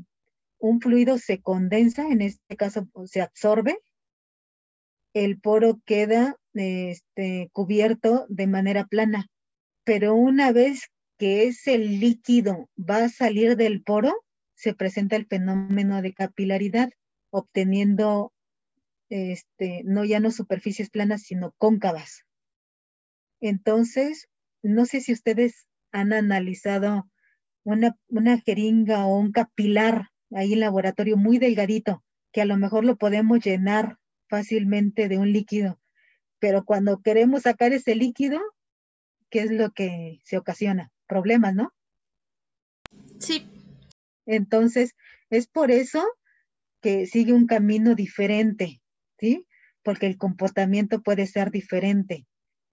[0.58, 3.80] un fluido se condensa, en este caso se absorbe,
[5.14, 9.28] el poro queda este, cubierto de manera plana
[9.90, 14.14] pero una vez que ese líquido va a salir del poro,
[14.54, 16.92] se presenta el fenómeno de capilaridad,
[17.32, 18.32] obteniendo
[19.10, 22.26] este, no ya no superficies planas, sino cóncavas.
[23.42, 24.28] Entonces,
[24.62, 27.10] no sé si ustedes han analizado
[27.64, 32.86] una, una jeringa o un capilar ahí en laboratorio muy delgadito, que a lo mejor
[32.86, 33.98] lo podemos llenar
[34.28, 35.80] fácilmente de un líquido,
[36.40, 38.40] pero cuando queremos sacar ese líquido,
[39.30, 40.92] ¿qué es lo que se ocasiona?
[41.08, 41.74] Problemas, ¿no?
[43.20, 43.48] Sí.
[44.26, 44.96] Entonces,
[45.30, 46.06] es por eso
[46.82, 48.82] que sigue un camino diferente,
[49.20, 49.46] ¿sí?
[49.84, 52.26] Porque el comportamiento puede ser diferente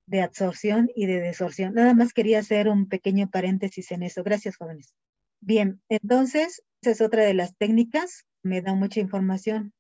[0.07, 1.74] de absorción y de desorción.
[1.74, 4.22] Nada más quería hacer un pequeño paréntesis en eso.
[4.22, 4.94] Gracias, jóvenes.
[5.40, 8.26] Bien, entonces, esa es otra de las técnicas.
[8.42, 9.72] Me da mucha información.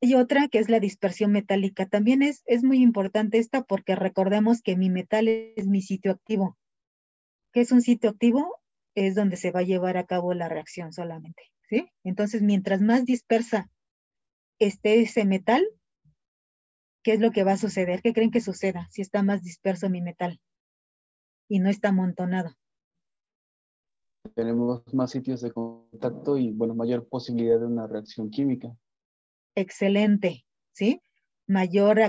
[0.00, 1.86] Y otra que es la dispersión metálica.
[1.86, 6.56] También es, es muy importante esta porque recordemos que mi metal es mi sitio activo.
[7.52, 8.60] ¿Qué es un sitio activo?
[8.94, 11.42] Es donde se va a llevar a cabo la reacción solamente.
[11.68, 11.90] ¿sí?
[12.04, 13.68] Entonces, mientras más dispersa
[14.58, 15.66] esté ese metal,
[17.02, 18.02] ¿qué es lo que va a suceder?
[18.02, 20.40] ¿Qué creen que suceda si está más disperso mi metal
[21.48, 22.54] y no está amontonado?
[24.34, 28.76] Tenemos más sitios de contacto y, bueno, mayor posibilidad de una reacción química
[29.58, 31.00] excelente, ¿sí?
[31.46, 32.00] Mayor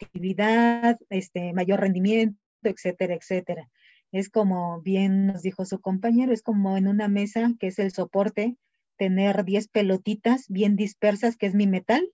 [0.00, 3.70] actividad, este, mayor rendimiento, etcétera, etcétera.
[4.12, 7.92] Es como bien nos dijo su compañero, es como en una mesa que es el
[7.92, 8.56] soporte,
[8.96, 12.10] tener 10 pelotitas bien dispersas, que es mi metal.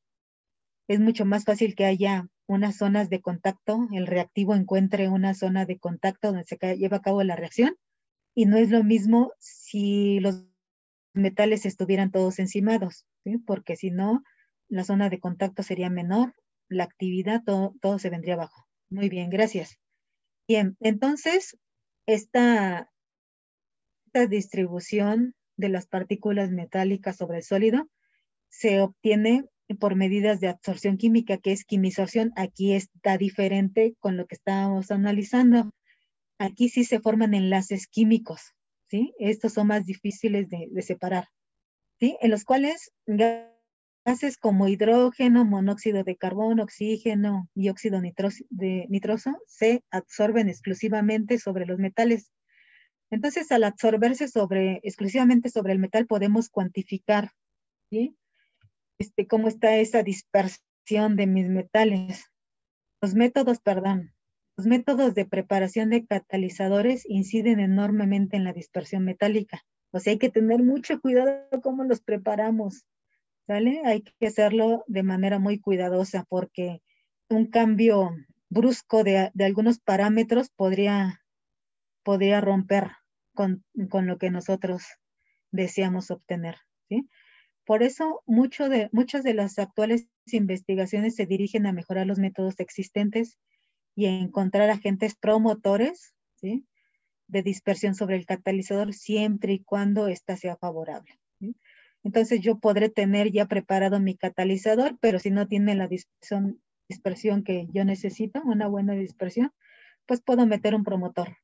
[0.88, 5.64] Es mucho más fácil que haya unas zonas de contacto, el reactivo encuentre una zona
[5.64, 7.76] de contacto donde se lleva a cabo la reacción.
[8.34, 10.44] Y no es lo mismo si los
[11.14, 13.38] metales estuvieran todos encimados, ¿sí?
[13.38, 14.22] porque si no,
[14.68, 16.34] la zona de contacto sería menor,
[16.68, 18.66] la actividad, todo, todo se vendría abajo.
[18.88, 19.78] Muy bien, gracias.
[20.48, 21.58] Bien, entonces,
[22.06, 22.90] esta,
[24.06, 27.88] esta distribución de las partículas metálicas sobre el sólido
[28.48, 29.46] se obtiene
[29.78, 32.32] por medidas de absorción química, que es quimisorción.
[32.36, 35.72] Aquí está diferente con lo que estábamos analizando.
[36.38, 38.54] Aquí sí se forman enlaces químicos,
[38.88, 39.14] ¿sí?
[39.18, 41.28] Estos son más difíciles de, separar,
[41.98, 42.16] ¿sí?
[42.20, 49.82] En los cuales gases como hidrógeno, monóxido de carbono, oxígeno y óxido de nitroso se
[49.90, 52.30] absorben exclusivamente sobre los metales.
[53.12, 57.32] Entonces, al absorberse sobre, exclusivamente sobre el metal, podemos cuantificar
[58.98, 62.24] este, cómo está esa dispersión de mis metales.
[63.02, 64.14] Los métodos, perdón,
[64.56, 69.62] los métodos de preparación de catalizadores inciden enormemente en la dispersión metálica.
[69.90, 72.86] O sea, hay que tener mucho cuidado cómo los preparamos.
[73.46, 73.82] ¿Sale?
[73.84, 76.80] Hay que hacerlo de manera muy cuidadosa porque
[77.28, 78.10] un cambio
[78.48, 81.20] brusco de, algunos parámetros podría,
[82.04, 82.92] podría romper
[83.34, 84.84] con, con lo que nosotros
[85.50, 86.56] deseamos obtener.
[86.88, 87.08] ¿sí?
[87.64, 92.58] Por eso mucho de, muchas de las actuales investigaciones se dirigen a mejorar los métodos
[92.60, 93.38] existentes
[93.94, 96.66] y a encontrar agentes promotores ¿sí?
[97.28, 101.18] de dispersión sobre el catalizador siempre y cuando ésta sea favorable.
[102.04, 107.44] Entonces yo podré tener ya preparado mi catalizador, pero si no tiene la dispersión, dispersión
[107.44, 109.52] que yo necesito, una buena dispersión,
[110.06, 111.36] pues puedo meter un promotor.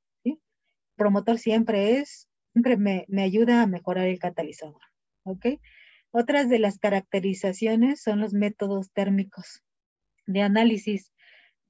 [0.98, 4.82] Promotor siempre es, siempre me, me ayuda a mejorar el catalizador.
[5.24, 5.46] ¿ok?
[6.10, 9.62] Otras de las caracterizaciones son los métodos térmicos
[10.26, 11.12] de análisis.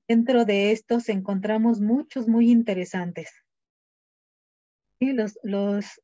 [0.07, 3.31] Dentro de estos encontramos muchos muy interesantes.
[5.01, 6.01] Y los, los,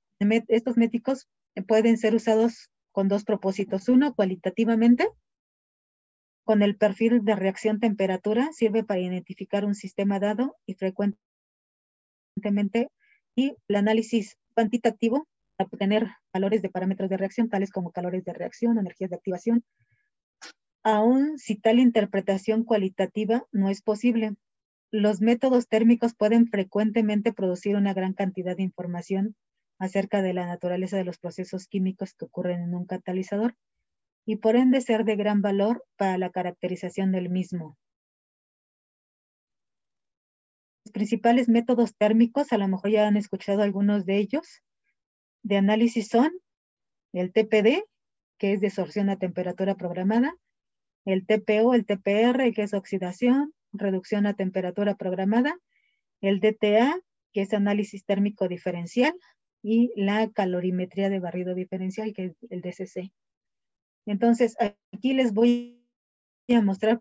[0.49, 1.29] estos méticos
[1.67, 3.89] pueden ser usados con dos propósitos.
[3.89, 5.09] Uno, cualitativamente,
[6.45, 11.19] con el perfil de reacción temperatura, sirve para identificar un sistema dado y frecuentemente,
[13.35, 15.27] y el análisis cuantitativo
[15.59, 19.65] obtener valores de parámetros de reacción, tales como calores de reacción, energías de activación.
[20.83, 24.35] Aún si tal interpretación cualitativa no es posible,
[24.91, 29.35] los métodos térmicos pueden frecuentemente producir una gran cantidad de información
[29.79, 33.55] acerca de la naturaleza de los procesos químicos que ocurren en un catalizador
[34.27, 37.77] y por ende ser de gran valor para la caracterización del mismo.
[40.95, 44.63] Principales métodos térmicos, a lo mejor ya han escuchado algunos de ellos,
[45.43, 46.33] de análisis son
[47.13, 47.83] el TPD,
[48.39, 50.35] que es desorción a temperatura programada,
[51.05, 55.59] el TPO, el TPR, que es oxidación, reducción a temperatura programada,
[56.21, 56.99] el DTA,
[57.33, 59.15] que es análisis térmico diferencial,
[59.63, 63.13] y la calorimetría de barrido diferencial, que es el DCC.
[64.07, 64.57] Entonces,
[64.93, 65.85] aquí les voy
[66.49, 67.01] a mostrar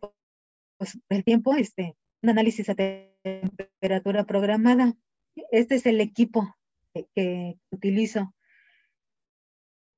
[0.77, 2.75] pues, el tiempo, este, un análisis a
[3.23, 4.95] temperatura programada.
[5.51, 6.55] Este es el equipo
[7.15, 8.35] que, utilizo.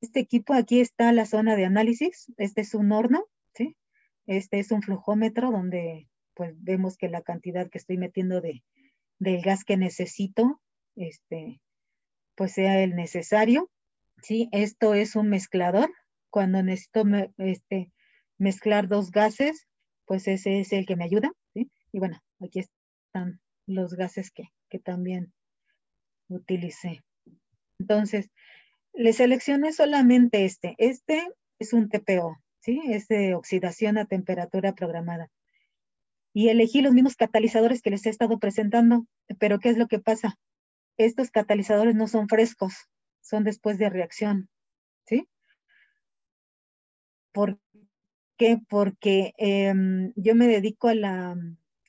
[0.01, 2.31] Este equipo, aquí está la zona de análisis.
[2.37, 3.75] Este es un horno, ¿sí?
[4.27, 8.63] Este es un flujómetro donde pues vemos que la cantidad que estoy metiendo de,
[9.19, 10.61] del gas que necesito,
[10.95, 11.61] este,
[12.35, 13.71] pues sea el necesario.
[14.21, 14.49] ¿sí?
[14.51, 15.91] Esto es un mezclador.
[16.29, 17.03] Cuando necesito
[17.37, 17.91] este,
[18.37, 19.67] mezclar dos gases,
[20.05, 21.31] pues ese es el que me ayuda.
[21.53, 21.71] ¿sí?
[21.91, 22.59] Y bueno, aquí
[23.65, 25.33] los gases que, que también
[26.27, 27.03] utilicé.
[27.79, 28.29] Entonces,
[28.93, 30.75] le seleccioné solamente este.
[30.77, 31.27] Este
[31.59, 32.81] es un TPO, ¿sí?
[32.87, 35.29] Es de oxidación a temperatura programada.
[36.33, 39.05] Y elegí los mismos catalizadores que les he estado presentando.
[39.39, 40.37] Pero, ¿qué es lo que pasa?
[40.97, 42.73] Estos catalizadores no son frescos,
[43.21, 44.49] son después de reacción,
[45.05, 45.27] ¿sí?
[47.33, 47.59] ¿Por
[48.37, 48.59] qué?
[48.69, 51.35] Porque em, yo me dedico a la,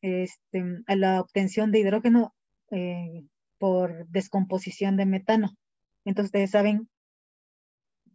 [0.06, 2.34] este, a la obtención de hidrógeno
[2.70, 3.24] eh,
[3.58, 5.56] por descomposición de metano.
[6.04, 6.88] Entonces ustedes saben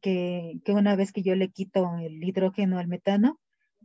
[0.01, 3.39] que, que, una vez que yo le quito el hidrógeno al metano,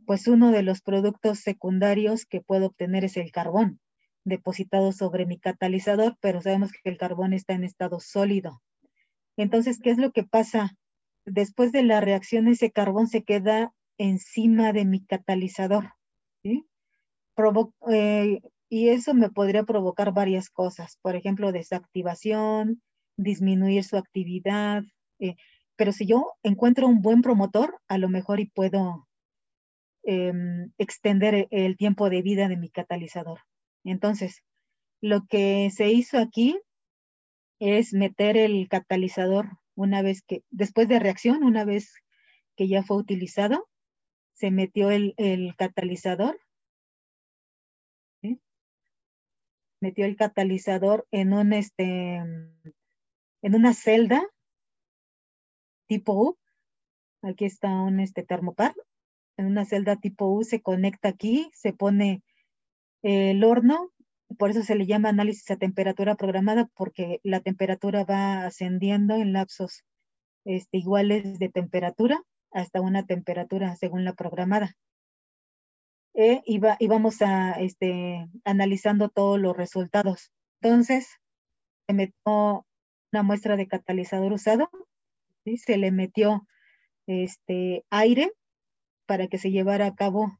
[0.05, 3.79] pues uno de los productos secundarios que puedo obtener es el carbón
[4.23, 8.61] depositado sobre mi catalizador, pero sabemos que el carbón está en estado sólido.
[9.37, 10.75] Entonces, ¿qué es lo que pasa?
[11.25, 15.93] Después de la reacción, ese carbón se queda encima de mi catalizador.
[16.43, 16.65] ¿sí?
[17.89, 22.81] Eh, y eso me podría provocar varias cosas, por ejemplo, desactivación,
[23.17, 24.83] disminuir su actividad.
[25.19, 25.35] Eh,
[25.75, 29.07] pero si yo encuentro un buen promotor, a lo mejor y puedo
[30.03, 33.41] em, extender el tiempo de vida de mi catalizador.
[33.83, 34.41] Entonces,
[35.01, 36.59] lo que se hizo aquí
[37.59, 41.93] es meter el catalizador una vez que, después de reacción, una vez
[42.55, 43.67] que ya fue utilizado,
[44.33, 45.13] se metió el
[45.57, 46.39] catalizador
[49.79, 54.27] metió el catalizador en un este en una celda
[55.87, 56.37] tipo U.
[57.21, 58.73] Aquí está un este termopar.
[59.37, 62.23] En una celda tipo U se conecta aquí, se pone
[63.03, 63.91] el horno,
[64.37, 69.33] por eso se le llama análisis a temperatura programada, porque la temperatura va ascendiendo en
[69.33, 69.83] lapsos
[70.45, 72.21] este, iguales de temperatura
[72.51, 74.75] hasta una temperatura según la programada
[76.19, 76.57] eh, y,
[76.87, 80.31] vamos a, este, analizando todos los resultados.
[80.61, 81.07] Entonces,
[81.85, 82.65] se metió
[83.11, 84.71] una muestra de catalizador usado,
[85.45, 85.57] ¿sí?
[85.57, 86.47] se le metió
[87.05, 88.33] este, aire
[89.05, 90.39] para que se llevara a cabo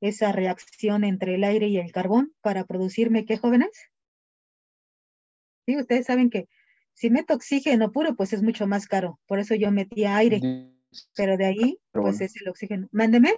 [0.00, 3.70] esa reacción entre el aire y el carbón para producirme, ¿qué jóvenes?
[5.64, 6.48] Sí, ustedes saben que
[6.92, 9.20] si meto oxígeno puro, pues es mucho más caro.
[9.26, 10.40] Por eso yo metía aire.
[11.16, 12.88] Pero de ahí, pues es el oxígeno.
[12.90, 13.32] Mándeme.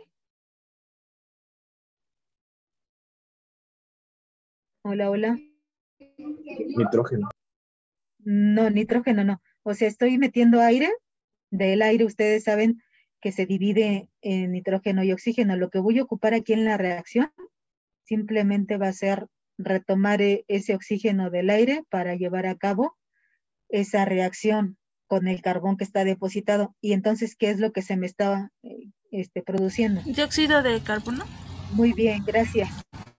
[4.89, 5.37] Hola, hola.
[6.77, 7.29] Nitrógeno.
[8.21, 9.43] No, nitrógeno no.
[9.65, 10.93] O sea, estoy metiendo aire.
[11.51, 12.81] Del aire ustedes saben
[13.21, 15.57] que se divide en nitrógeno y oxígeno.
[15.57, 17.33] Lo que voy a ocupar aquí en la reacción
[18.05, 19.27] simplemente va a ser
[19.59, 22.97] retomar e, ese oxígeno del aire para llevar a cabo
[23.69, 24.79] esa reacción
[25.09, 26.77] con el carbón que está depositado.
[26.81, 30.03] Y entonces, ¿qué es lo que se me estaba eh, este, produciendo?
[30.03, 31.25] Dióxido de carbono.
[31.73, 32.71] Muy bien, gracias.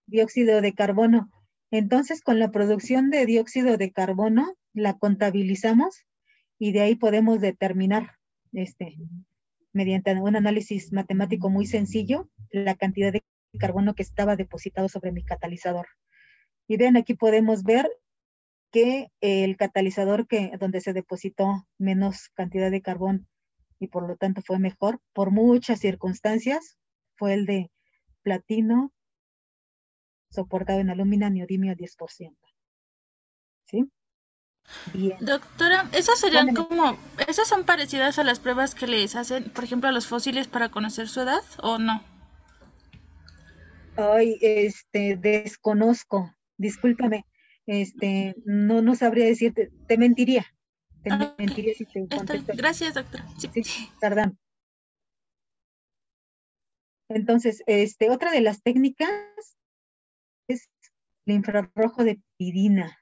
[0.05, 1.29] Dióxido de carbono.
[1.71, 6.05] Entonces, con la producción de dióxido de carbono, la contabilizamos
[6.59, 8.17] y de ahí podemos determinar,
[8.53, 8.95] este,
[9.73, 13.23] mediante un análisis matemático muy sencillo, la cantidad de
[13.59, 15.87] carbono que estaba depositado sobre mi catalizador.
[16.67, 17.89] Y vean, aquí podemos ver
[18.71, 23.27] que el catalizador que, donde se depositó menos cantidad de carbón
[23.79, 26.77] y por lo tanto fue mejor, por muchas circunstancias,
[27.15, 27.71] fue el de
[28.23, 28.91] platino
[30.29, 32.35] soportado en alumina neodimio al 10%.
[33.65, 33.89] ¿Sí?
[34.93, 35.17] Bien.
[35.21, 36.97] Doctora, esas serían como,
[37.27, 40.69] esas son parecidas a las pruebas que les hacen, por ejemplo, a los fósiles para
[40.69, 42.03] conocer su edad o no?
[43.95, 47.25] Ay, este, desconozco, discúlpame,
[47.65, 50.45] este, no, no sabría decirte, te mentiría,
[51.03, 52.53] te mentiría si te contesto.
[52.55, 53.25] Gracias, doctora.
[53.37, 53.63] Sí.
[53.63, 54.37] sí, perdón.
[57.09, 59.09] Entonces, este, otra de las técnicas
[61.27, 62.97] el infrarrojo de pirina.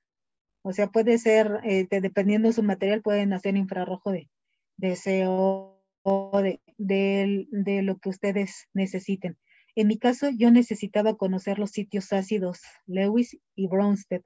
[0.64, 4.30] O sea, puede ser, eh, dependiendo de su material, pueden hacer infrarrojo de,
[4.78, 9.38] de CO o de, de, lo que ustedes necesiten.
[9.76, 14.22] En mi caso, yo necesitaba conocer los sitios ácidos Lewis y Bronsted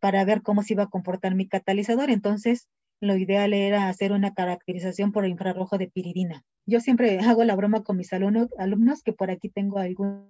[0.00, 2.10] para ver cómo se iba a comportar mi catalizador.
[2.10, 2.68] Entonces,
[3.00, 6.44] lo ideal era hacer una caracterización por infrarrojo de piridina.
[6.66, 10.26] Yo siempre hago la broma con mis alumnos, que por aquí tengo algunos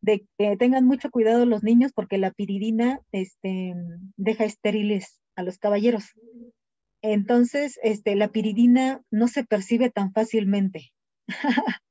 [0.00, 3.74] de que tengan mucho cuidado los niños porque la piridina este,
[4.16, 6.04] deja estériles a los caballeros.
[7.02, 10.92] Entonces, este, la piridina no se percibe tan fácilmente.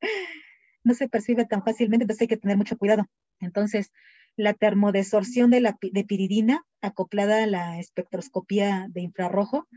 [0.84, 3.06] no se percibe tan fácilmente, entonces hay que tener mucho cuidado.
[3.40, 3.92] Entonces,
[4.36, 9.68] la termodesorción de, la, de piridina acoplada a la espectroscopía de infrarrojo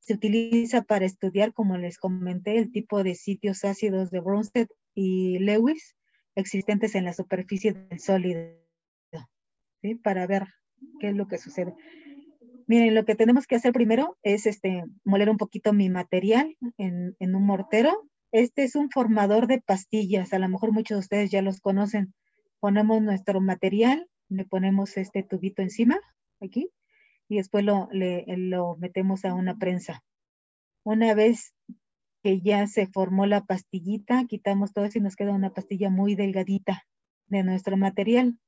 [0.00, 5.38] se utiliza para estudiar, como les comenté, el tipo de sitios ácidos de Bronsted y
[5.38, 5.96] Lewis
[6.34, 8.56] existentes en la superficie del sólido,
[9.82, 9.94] ¿sí?
[9.96, 10.46] para ver
[11.00, 11.74] qué es lo que sucede.
[12.66, 17.14] Miren, lo que tenemos que hacer primero es este, moler un poquito mi material en,
[17.20, 18.08] un mortero.
[18.30, 22.14] Este es un formador de pastillas, a lo mejor muchos de ustedes ya los conocen.
[22.60, 26.00] Ponemos nuestro material, le ponemos este tubito encima,
[26.40, 26.70] aquí,
[27.28, 30.02] y después le, lo metemos a una prensa.
[30.84, 31.52] Una vez
[32.22, 36.14] que ya se formó la pastillita, quitamos todo eso y nos queda una pastilla muy
[36.14, 36.84] delgadita
[37.26, 38.38] de nuestro material,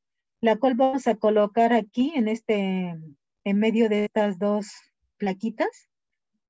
[0.41, 2.95] la cual vamos a colocar aquí en este,
[3.45, 4.71] en medio de estas dos
[5.17, 5.89] plaquitas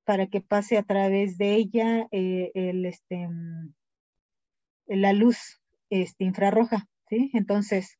[0.04, 3.28] para que pase a través de ella eh, el, este,
[4.86, 7.30] la luz este, infrarroja, ¿sí?
[7.32, 7.98] Entonces,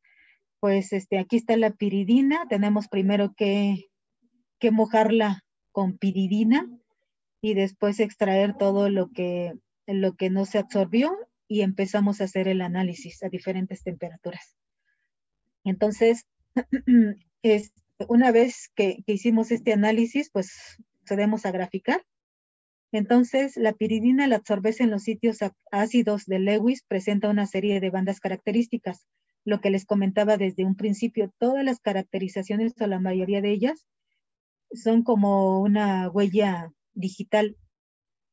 [0.60, 3.86] pues este, aquí está la piridina, tenemos primero que,
[4.58, 5.40] que mojarla
[5.72, 6.68] con piridina
[7.44, 9.52] y después extraer todo lo que,
[9.86, 11.14] lo que no se absorbió
[11.46, 14.56] y empezamos a hacer el análisis a diferentes temperaturas.
[15.62, 16.24] Entonces,
[17.42, 17.70] es,
[18.08, 22.02] una vez que, que, hicimos este análisis, pues procedemos a graficar.
[22.92, 25.40] Entonces, la piridina, la absorbes en los sitios
[25.70, 29.06] ácidos de Lewis, presenta una serie de bandas características.
[29.44, 33.84] Lo que les comentaba desde un principio, todas las caracterizaciones o la mayoría de ellas
[34.72, 37.56] son como una huella digital,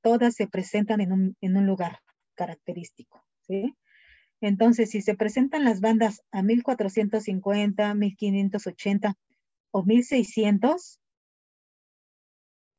[0.02, 2.00] todas se presentan en un, en un lugar
[2.36, 3.24] característico.
[3.42, 3.76] ¿sí?
[4.42, 9.16] Entonces, si se presentan las bandas a 1450, 1580
[9.72, 11.00] o 1600,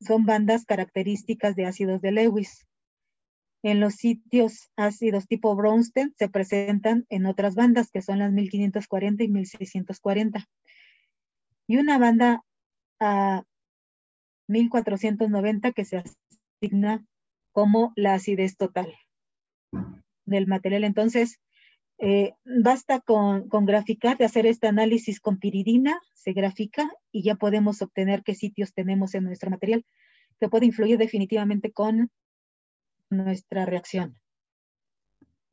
[0.01, 2.67] son bandas características de ácidos de Lewis.
[3.63, 9.23] En los sitios ácidos tipo Bronsted se presentan en otras bandas que son las 1540
[9.23, 10.45] y 1640.
[11.67, 12.43] Y una banda
[12.99, 13.43] a
[14.47, 16.03] 1490 que se
[16.61, 17.05] asigna
[17.51, 18.93] como la acidez total
[20.25, 20.83] del material.
[20.83, 21.39] Entonces,
[21.99, 27.35] eh, basta con, con, graficar, de hacer este análisis con piridina, se grafica y ya
[27.35, 29.85] podemos obtener qué sitios tenemos en nuestro material,
[30.39, 32.11] que puede influir definitivamente con
[33.09, 34.19] nuestra reacción.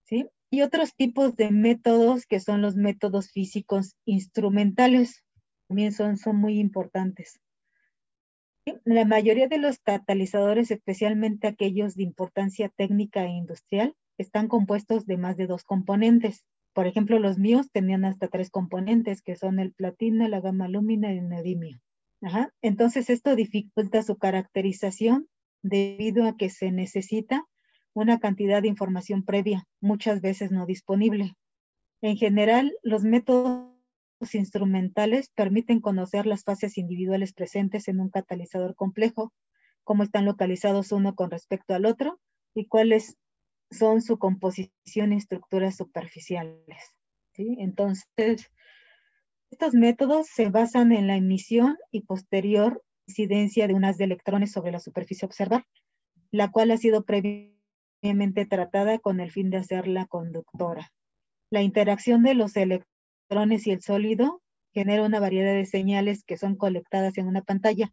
[0.04, 0.26] ¿Sí?
[0.50, 5.24] Y otros tipos de métodos que son los métodos físicos instrumentales,
[5.68, 7.38] también son, son muy importantes.
[8.84, 15.16] La mayoría de los catalizadores, especialmente aquellos de importancia técnica e industrial, están compuestos de
[15.16, 16.44] más de dos componentes.
[16.72, 21.12] Por ejemplo, los míos tenían hasta tres componentes, que son el platino, la gama alumina
[21.12, 21.80] y el neodimio.
[22.62, 25.28] Entonces esto dificulta su caracterización
[25.62, 27.46] debido a que se necesita
[27.94, 31.34] una cantidad de información previa, muchas veces no disponible.
[32.02, 33.69] En general, los métodos
[34.34, 39.32] instrumentales permiten conocer las fases individuales presentes en un catalizador complejo,
[39.84, 42.20] cómo están localizados uno con respecto al otro
[42.54, 43.16] y cuáles
[43.70, 46.94] son su composición y estructuras superficiales.
[47.36, 48.50] Entonces,
[49.50, 54.72] estos métodos se basan en la emisión y posterior incidencia de unas de electrones sobre
[54.72, 55.66] la superficie a observar,
[56.30, 60.92] la cual ha sido previamente tratada con el fin de hacerla conductora.
[61.50, 62.89] La interacción de los electrones
[63.32, 64.42] y el sólido
[64.74, 67.92] genera una variedad de señales que son colectadas en una pantalla.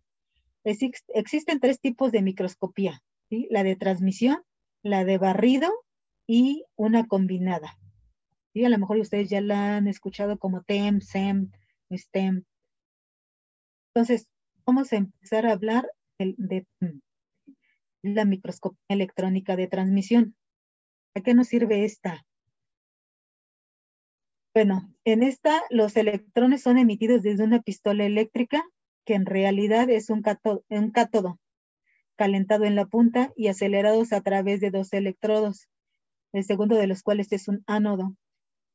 [0.64, 4.42] existen tres tipos de microscopía, la de transmisión,
[4.82, 5.72] la de barrido
[6.26, 7.78] y una combinada.
[8.54, 11.52] Y A lo mejor ustedes ya la han escuchado como TEM, SEM,
[11.92, 12.44] STEM.
[13.94, 14.28] Entonces,
[14.66, 16.66] vamos a empezar a hablar de,
[18.02, 20.36] la microscopía electrónica de transmisión.
[21.14, 22.26] ¿A qué nos sirve esta?
[24.58, 28.64] Bueno, en esta los electrones son emitidos desde una pistola eléctrica
[29.06, 31.40] que en realidad es un cátodo
[32.16, 35.70] calentado en la punta y acelerados a través de dos electrodos,
[36.34, 38.16] el segundo de los cuales es un ánodo.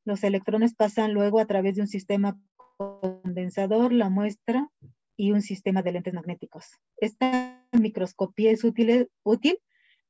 [0.05, 2.41] Los electrones pasan luego a través de un sistema
[2.76, 4.70] condensador, la muestra
[5.16, 6.78] y un sistema de lentes magnéticos.
[6.99, 9.59] Esta microscopía es útil, útil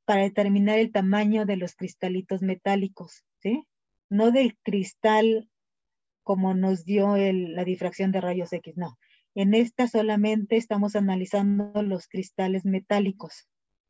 [0.05, 3.65] para determinar el tamaño de los cristalitos metálicos, ¿sí?
[4.07, 5.49] No del cristal
[6.23, 8.97] como nos dio la difracción de rayos X, no.
[9.35, 13.47] En esta solamente estamos analizando los cristales metálicos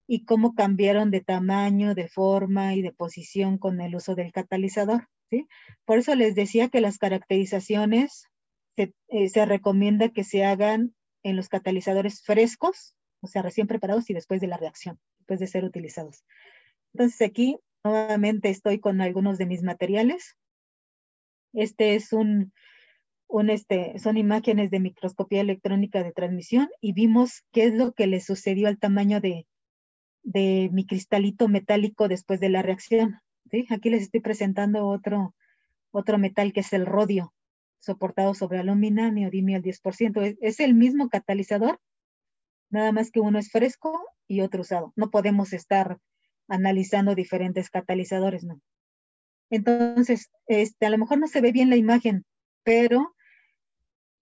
[0.07, 5.07] y cómo cambiaron de tamaño, de forma y de posición con el uso del catalizador.
[5.29, 5.47] ¿sí?
[5.85, 8.27] Por eso les decía que las caracterizaciones
[8.75, 14.09] se, eh, se recomienda que se hagan en los catalizadores frescos, o sea, recién preparados
[14.09, 16.25] y después de la reacción, después de ser utilizados.
[16.93, 20.37] Entonces aquí nuevamente estoy con algunos de mis materiales.
[21.53, 22.51] Este es un,
[23.49, 28.19] este, son imágenes de microscopía electrónica de transmisión y vimos qué es lo que le
[28.19, 29.47] sucedió al tamaño de,
[30.23, 33.19] mi cristalito metálico después de la reacción.
[33.69, 35.35] Aquí les estoy presentando otro,
[35.91, 37.33] otro metal que es el rodio,
[37.79, 40.21] soportado sobre alumina, neodimio al 10%.
[40.21, 41.79] Es, es el mismo catalizador,
[42.69, 44.93] nada más que uno es fresco y otro usado.
[44.95, 45.99] No podemos estar
[46.47, 48.61] analizando diferentes catalizadores, ¿no?
[49.53, 52.25] Entonces, este, a lo mejor no se ve bien la imagen,
[52.63, 53.13] pero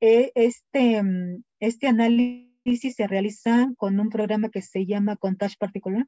[0.01, 6.05] eh, este, mm, este análisis se realiza con un programa que se llama Contage Particular.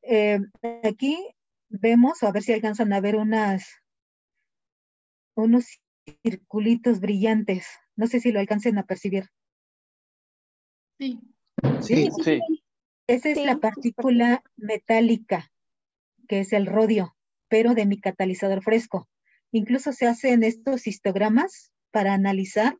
[0.00, 0.40] Eh,
[0.84, 1.18] aquí
[1.68, 3.66] vemos, a ver si alcanzan a ver unas,
[5.34, 5.66] unos
[6.22, 7.66] circulitos brillantes.
[7.94, 9.28] No sé si lo alcancen a percibir.
[10.98, 11.20] Sí.
[11.82, 12.40] Sí, sí.
[13.06, 15.52] Esa es la partícula metálica,
[16.26, 17.14] que es el rodio,
[17.48, 19.08] pero de mi catalizador fresco.
[19.52, 22.76] Incluso se hacen estos histogramas para analizar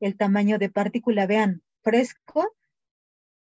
[0.00, 1.26] el tamaño de partícula.
[1.26, 2.54] Vean, fresco,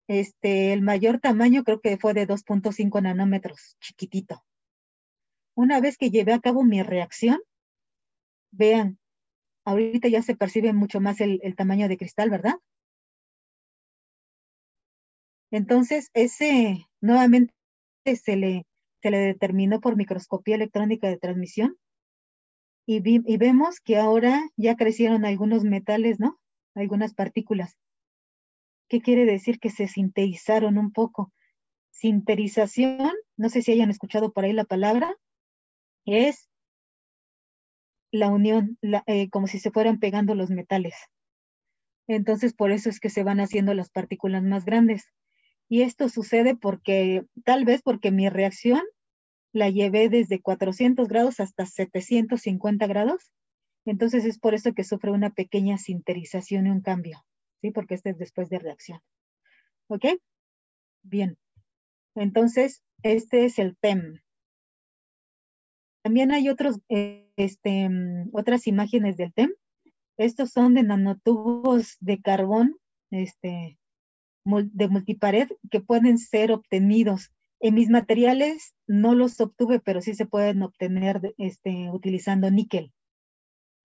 [0.09, 4.45] este, el mayor tamaño creo que fue de 2.5 nanómetros, chiquitito.
[5.55, 7.41] Una vez que llevé a cabo mi reacción,
[8.51, 8.99] vean,
[9.65, 12.55] ahorita ya se percibe mucho más el, tamaño de cristal, ¿verdad?
[15.51, 17.55] Entonces, ese nuevamente
[18.05, 18.67] se le,
[19.05, 21.77] se le determinó por microscopía electrónica de transmisión
[22.87, 26.41] y, y, vemos que ahora ya crecieron algunos metales, ¿no?
[26.75, 27.77] algunas partículas.
[28.89, 29.61] ¿Qué quiere decir?
[29.61, 31.35] Que se sintetizaron un poco.
[31.91, 35.15] Sinterización, no sé si hayan escuchado por ahí la palabra,
[36.07, 36.49] es
[38.11, 40.95] la unión, eh, como si se fueran pegando los metales.
[42.07, 45.13] Entonces, por eso es que se van haciendo las partículas más grandes.
[45.69, 48.81] Y esto sucede porque, tal vez porque mi reacción
[49.55, 53.33] la llevé desde 400 grados hasta 750 grados
[53.87, 57.25] entonces es por eso que sufre una pequeña sinterización y un cambio,
[57.61, 57.71] ¿sí?
[57.71, 59.01] Porque este es después de reacción.
[59.89, 60.07] ¿Ok?
[61.03, 61.37] Bien.
[62.15, 64.21] Entonces, este es el TEM.
[66.03, 67.91] También hay otros, este,
[68.33, 69.53] otras imágenes del TEM.
[70.17, 72.77] Estos son de nanotubos de carbón
[73.11, 73.79] este,
[74.45, 77.33] de multipared que pueden ser obtenidos.
[77.65, 82.93] En mis materiales no los obtuve, pero sí se pueden obtener este, utilizando níquel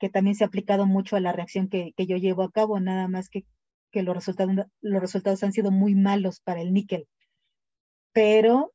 [0.02, 3.08] que también se ha aplicado mucho a la reacción que, yo llevo a cabo, nada
[3.08, 3.46] más que,
[3.94, 7.08] los, resultados, los resultados han sido muy malos para el níquel.
[8.12, 8.74] Pero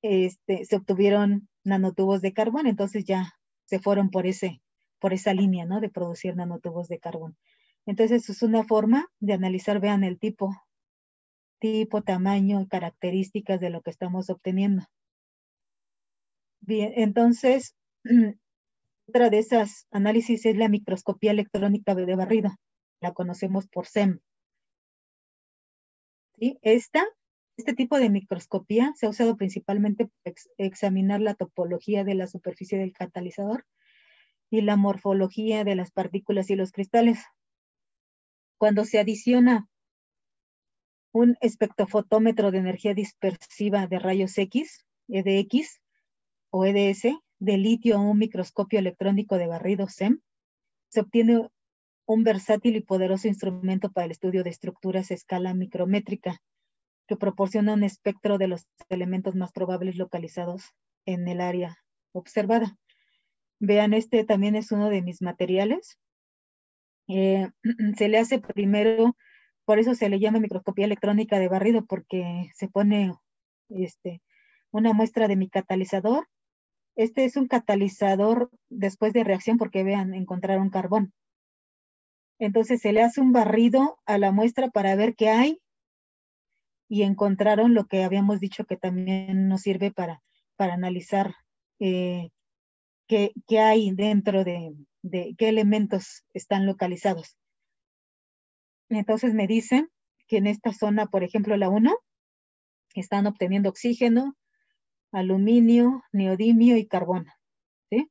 [0.00, 3.32] este, se obtuvieron nanotubos de carbón, entonces ya
[3.64, 4.62] se fueron por, ese,
[5.00, 5.80] por esa línea, ¿no?
[5.80, 7.36] De producir nanotubos de carbón.
[7.84, 10.54] Entonces es una forma de analizar, vean el tipo,
[11.60, 14.84] tipo, tamaño, características de lo que estamos obteniendo.
[16.60, 17.76] Bien, entonces,
[19.08, 22.50] otra de esas análisis es la microscopía electrónica de barrido.
[23.00, 24.20] La conocemos por SEM.
[26.38, 26.58] ¿Sí?
[26.62, 27.04] Esta,
[27.56, 32.78] este tipo de microscopía se ha usado principalmente para examinar la topología de la superficie
[32.78, 33.66] del catalizador
[34.50, 37.24] y la morfología de las partículas y los cristales.
[38.58, 39.69] Cuando se adiciona
[41.12, 45.80] un espectrofotómetro de energía dispersiva de rayos X, EDX
[46.50, 50.20] o EDS, de litio a un microscopio electrónico de barrido SEM,
[50.88, 51.48] se obtiene
[52.06, 56.40] un versátil y poderoso instrumento para el estudio de estructuras a escala micrométrica,
[57.06, 60.64] que proporciona un espectro de los elementos más probables localizados
[61.06, 61.78] en el área
[62.12, 62.76] observada.
[63.58, 65.98] Vean, este también es uno de mis materiales.
[67.08, 67.48] Eh,
[67.96, 69.16] se le hace primero,
[69.70, 73.14] por eso se le llama microscopía electrónica de barrido, porque se pone
[73.68, 74.20] este,
[74.72, 76.26] una muestra de mi catalizador.
[76.96, 81.12] Este es un catalizador después de reacción, porque vean, encontraron carbón.
[82.40, 85.60] Entonces se le hace un barrido a la muestra para ver qué hay
[86.88, 90.20] y encontraron lo que habíamos dicho que también nos sirve para,
[90.56, 91.36] para analizar
[91.78, 92.30] eh,
[93.06, 97.36] qué, hay dentro de, de, qué elementos están localizados.
[98.90, 99.88] Entonces me dicen
[100.26, 101.96] que en esta zona, por ejemplo, la 1,
[102.94, 104.36] están obteniendo oxígeno,
[105.12, 107.26] aluminio, neodimio y carbón.
[107.90, 108.10] ¿sí?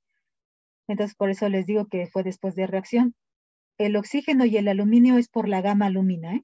[0.88, 3.16] Entonces por eso les digo que fue después de reacción
[3.80, 6.36] el oxígeno y el aluminio es por la gama alumina.
[6.36, 6.44] ¿eh?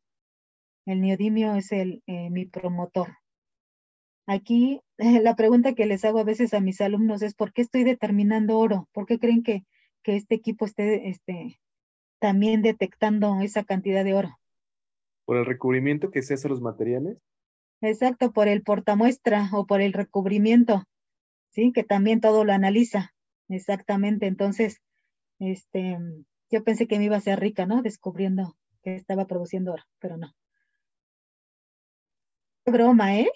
[0.85, 3.17] El neodimio es el, eh, mi promotor.
[4.25, 7.83] Aquí la pregunta que les hago a veces a mis alumnos es ¿por qué estoy
[7.83, 8.89] determinando oro?
[8.93, 9.65] ¿Por qué creen que,
[10.01, 11.59] que este equipo esté este,
[12.19, 14.39] también detectando esa cantidad de oro?
[15.25, 17.17] ¿Por el recubrimiento que se hace a los materiales?
[17.81, 20.85] Exacto, por el portamuestra o por el recubrimiento,
[21.49, 21.71] ¿sí?
[21.71, 23.13] Que también todo lo analiza.
[23.49, 24.81] Exactamente, entonces,
[25.39, 25.97] este,
[26.49, 27.81] yo pensé que me iba a ser rica, ¿no?
[27.81, 30.33] Descubriendo que estaba produciendo oro, pero no.
[32.63, 33.29] Qué broma, ¿eh?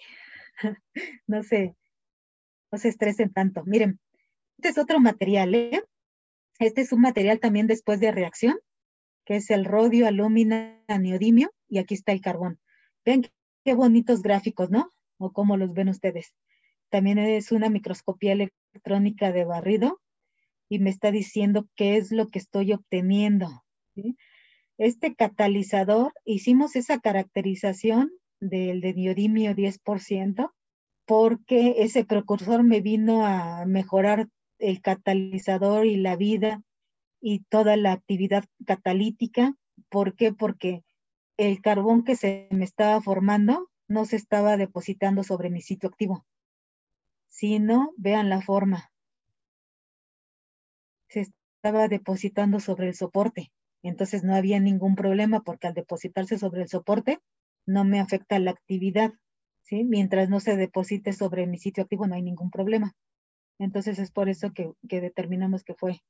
[1.26, 1.76] no sé,
[2.72, 3.62] no se estresen tanto.
[3.64, 4.00] Miren,
[4.58, 5.82] este es otro material, ¿eh?
[6.58, 8.58] Este es un material también después de reacción,
[9.24, 12.58] que es el rodio, alumina, neodimio, y aquí está el carbón.
[13.04, 13.26] Ven
[13.64, 14.90] qué bonitos gráficos, ¿no?
[15.18, 16.34] O cómo los ven ustedes.
[16.90, 20.00] También es una microscopía electrónica de barrido
[20.68, 23.64] y me está diciendo qué es lo que estoy obteniendo.
[24.78, 28.10] Este catalizador, hicimos esa caracterización
[28.40, 30.50] del de diodimio 10%
[31.06, 36.62] porque ese precursor me vino a mejorar el catalizador y la vida
[37.20, 39.54] y toda la actividad catalítica.
[39.88, 40.32] ¿Por qué?
[40.32, 40.84] Porque
[41.36, 46.24] el carbón que se me estaba formando no se estaba depositando sobre mi sitio activo,
[47.28, 48.90] sino vean la forma,
[51.08, 53.52] se estaba depositando sobre el soporte.
[53.82, 57.18] Entonces no había ningún problema porque al depositarse sobre el soporte
[57.66, 59.12] no me afecta la actividad.
[59.62, 59.84] ¿sí?
[59.84, 62.94] Mientras no se deposite sobre mi sitio activo no hay ningún problema.
[63.58, 66.00] Entonces es por eso que, determinamos que fue,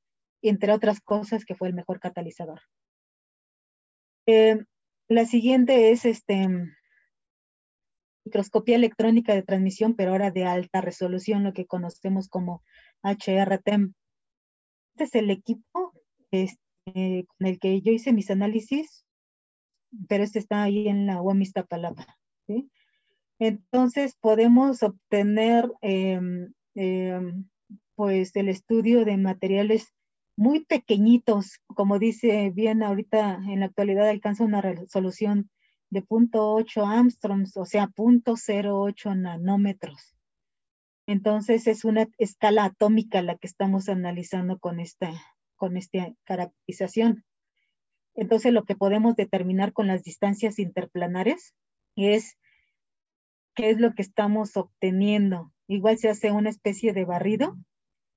[0.49, 2.61] entre otras cosas, que fue el mejor catalizador.
[4.27, 4.63] Eh,
[5.07, 6.47] la siguiente es este,
[8.25, 12.63] microscopía electrónica de transmisión, pero ahora de alta resolución, lo que conocemos como
[13.03, 13.93] HRTEM.
[14.93, 15.93] Este es el equipo
[16.31, 19.05] este, con el que yo hice mis análisis,
[20.07, 22.17] pero este está ahí en la UAM Iztapalapa.
[22.47, 22.69] ¿sí?
[23.39, 27.49] Entonces podemos obtener em, em,
[27.95, 29.93] pues el estudio de materiales
[30.41, 35.51] muy pequeñitos, como dice bien ahorita en la actualidad alcanza una resolución
[35.91, 40.15] de 0.8 Armstrongs, o sea, 0.08 nanómetros.
[41.05, 45.13] Entonces es una escala atómica la que estamos analizando con esta,
[45.57, 47.23] con esta caracterización.
[48.15, 51.53] Entonces lo que podemos determinar con las distancias interplanares
[51.95, 52.39] es
[53.53, 55.53] qué es lo que estamos obteniendo.
[55.67, 57.55] Igual se hace una especie de barrido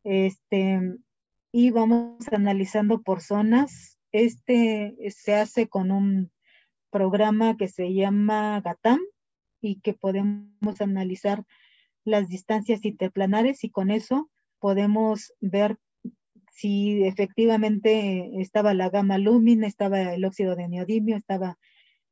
[0.05, 0.81] este,
[1.57, 3.97] y vamos analizando por zonas.
[4.11, 6.33] Este se hace con un
[6.91, 8.99] programa que se llama GATAM
[9.61, 11.45] y que podemos analizar
[12.05, 14.29] las distancias interplanares y con eso
[14.59, 15.79] podemos ver
[16.51, 21.57] si efectivamente estaba la gama lúmina, estaba el óxido de neodimio, estaba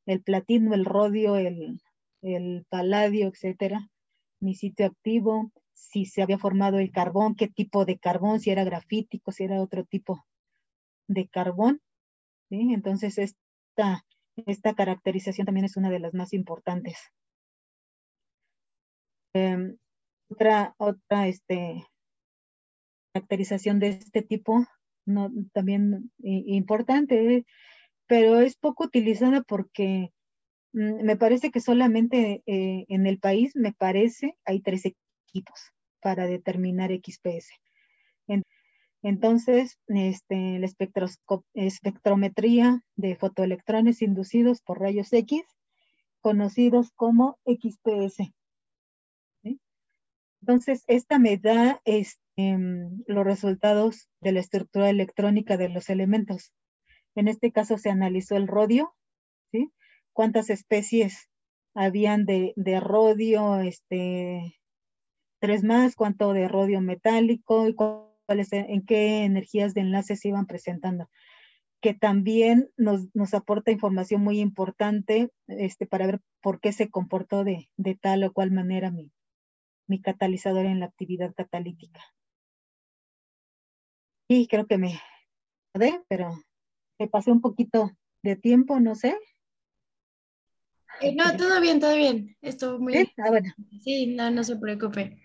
[0.06, 1.80] el platino, el rodio, el,
[2.22, 3.90] el paladio, etcétera,
[4.38, 5.50] mi sitio activo,
[5.82, 9.60] si se había formado el carbón, qué tipo de carbón, si era grafítico, si era
[9.60, 10.24] otro tipo
[11.08, 11.80] de carbón.
[12.48, 12.72] ¿sí?
[12.72, 14.04] Entonces, esta,
[14.46, 16.98] esta caracterización también es una de las más importantes.
[19.34, 19.76] Em,
[20.30, 21.84] otra, otra este,
[23.12, 24.64] caracterización de este tipo,
[25.04, 27.44] no, también importante,
[28.06, 30.10] pero es poco utilizada porque
[30.72, 34.84] mm, me parece que solamente eh, en el país, me parece, hay tres
[36.00, 37.50] para determinar XPS.
[39.04, 40.68] Entonces, este, la
[41.54, 45.42] espectrometría de fotoelectrones inducidos por rayos X,
[46.20, 48.32] conocidos como XPS.
[50.40, 52.58] Entonces, esta me da este,
[53.06, 56.52] los resultados de la estructura electrónica de los elementos.
[57.16, 58.94] En este caso se analizó el rodio.
[60.12, 61.28] ¿Cuántas especies
[61.74, 64.60] habían de, de rodio, este,
[65.42, 70.46] tres más, cuánto de rodio metálico y cuáles, en qué energías de enlace se iban
[70.46, 71.10] presentando?
[71.82, 77.42] que también nos, nos, aporta información muy importante este, para ver por qué se comportó
[77.42, 79.10] de, de tal o cual manera mi,
[79.88, 82.00] mi catalizador en la actividad catalítica.
[84.28, 85.00] Y creo que me
[86.08, 86.38] pero
[87.00, 87.90] me pasé un poquito
[88.22, 89.18] de tiempo, no sé.
[91.00, 92.36] Eh, no, todo bien, todo bien.
[92.42, 93.12] Estuvo muy ¿Sí?
[93.18, 93.52] Ah, bueno.
[93.82, 95.18] Sí, no, no se preocupe.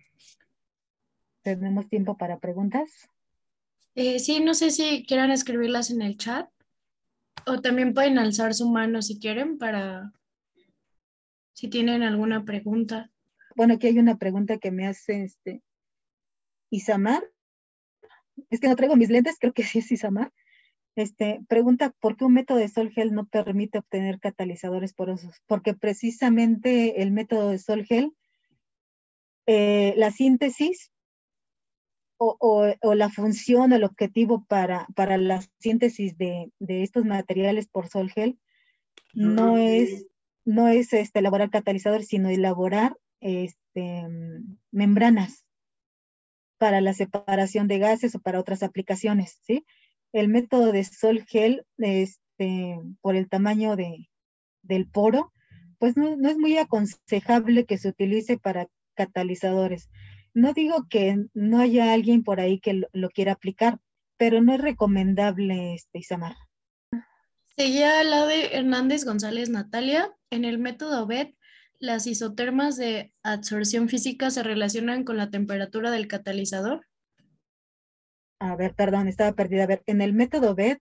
[1.55, 3.09] ¿Tenemos tiempo para preguntas?
[3.95, 6.49] Eh, sí, no sé si quieran escribirlas en el chat
[7.45, 10.11] o también pueden alzar su mano si quieren para
[11.53, 13.09] si tienen alguna pregunta.
[13.55, 15.63] Bueno, aquí hay una pregunta que me hace este
[16.69, 17.23] Isamar.
[18.49, 20.33] Es que no traigo mis lentes, creo que sí es Isamar.
[20.97, 25.41] Este, pregunta, ¿por qué un método de Solgel no permite obtener catalizadores porosos?
[25.45, 28.11] Porque precisamente el método de Solgel,
[29.45, 30.91] eh, la síntesis
[32.18, 38.39] o, la función, el objetivo para, para la síntesis de, estos materiales por Solgel
[39.13, 40.07] no es,
[40.45, 44.07] no es este, elaborar catalizadores, sino elaborar este,
[44.72, 45.45] membranas
[46.57, 49.65] para la separación de gases o para otras aplicaciones, ¿sí?
[50.11, 54.09] El método de sol gel, este, por el tamaño de,
[54.63, 55.34] del poro,
[55.80, 59.89] pues no, no, es muy aconsejable que se utilice para catalizadores.
[60.38, 63.79] No digo que no haya alguien por ahí que lo, quiera aplicar,
[64.17, 66.35] pero no es recomendable, este, Isamar.
[67.55, 70.15] Seguía la de Hernández González Natalia.
[70.29, 71.33] En el método BET
[71.79, 76.85] ¿Las isotermas de absorción física se relacionan con la temperatura del catalizador?
[78.39, 79.63] A ver, perdón, estaba perdida.
[79.63, 80.79] A ver, en el método BET,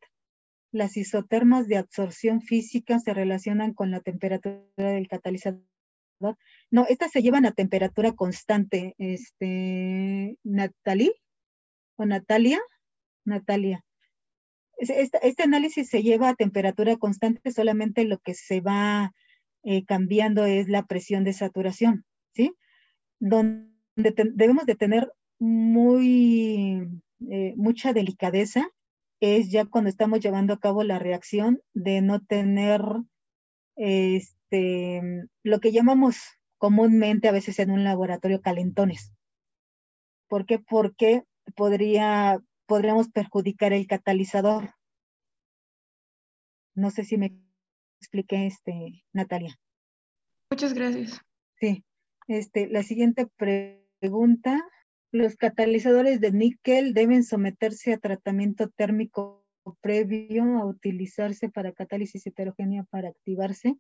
[0.71, 5.63] las isotermas de absorción física se relacionan con la temperatura del catalizador.
[6.19, 8.95] No, estas se llevan a temperatura constante.
[8.99, 11.13] Este, Natalie
[11.97, 12.61] o Natalia,
[13.25, 13.85] Natalia.
[14.79, 19.13] Este, análisis se lleva a temperatura constante, solamente lo que se va
[19.63, 22.05] eh, cambiando es la presión de saturación,
[22.35, 22.55] ¿sí?
[23.19, 23.73] Donde
[24.35, 26.87] debemos de tener muy,
[27.31, 28.69] eh, mucha delicadeza
[29.21, 32.83] es ya cuando estamos llevando a cabo la reacción de no tener
[34.51, 36.19] este, lo que llamamos
[36.59, 39.13] comúnmente a veces en un laboratorio calentones.
[40.29, 40.59] ¿Por qué?
[40.59, 41.23] Porque
[41.55, 44.71] podría, podríamos perjudicar el catalizador.
[46.75, 47.37] No sé si me
[48.01, 49.59] expliqué, este, Natalia.
[50.51, 51.21] Muchas gracias.
[51.59, 51.85] Sí.
[52.29, 54.63] Este, la siguiente pregunta.
[55.13, 59.45] ¿Los catalizadores de níquel deben someterse a tratamiento térmico
[59.81, 63.77] previo a utilizarse para catálisis heterogénea para activarse?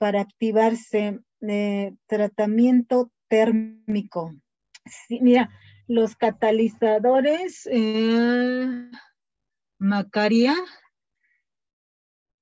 [0.00, 4.34] Para activarse, eh, tratamiento térmico.
[5.10, 5.50] Mira,
[5.86, 8.90] los catalizadores, eh,
[9.78, 10.54] Macaria,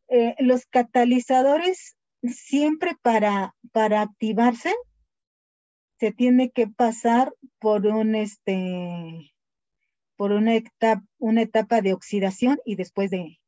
[0.08, 4.72] eh, los catalizadores siempre para, para activarse
[5.98, 9.34] se tiene que pasar por un este
[10.16, 13.38] por una etapa, una etapa de oxidación y después de,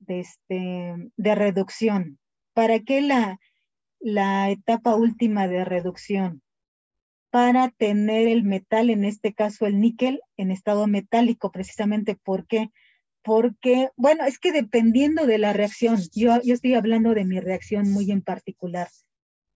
[0.00, 2.18] de, este, de reducción.
[2.54, 6.42] ¿Para qué la, etapa última de reducción?
[7.30, 12.70] Para tener el metal, en este caso el níquel, en estado metálico, precisamente porque
[13.24, 17.88] porque, bueno, es que dependiendo de la reacción, yo, yo estoy hablando de mi reacción
[17.88, 18.88] muy en particular.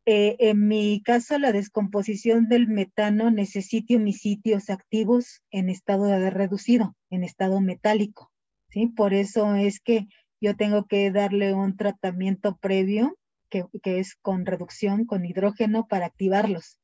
[0.08, 6.30] Eh, en mi caso, la descomposición del metano necesito mis sitios activos en estado de
[6.30, 8.30] reducido, en estado metálico,
[8.70, 8.86] ¿sí?
[8.86, 10.06] Por eso es que
[10.40, 13.16] yo tengo que darle un tratamiento previo,
[13.48, 16.78] que, es con reducción, con hidrógeno, para activarlos.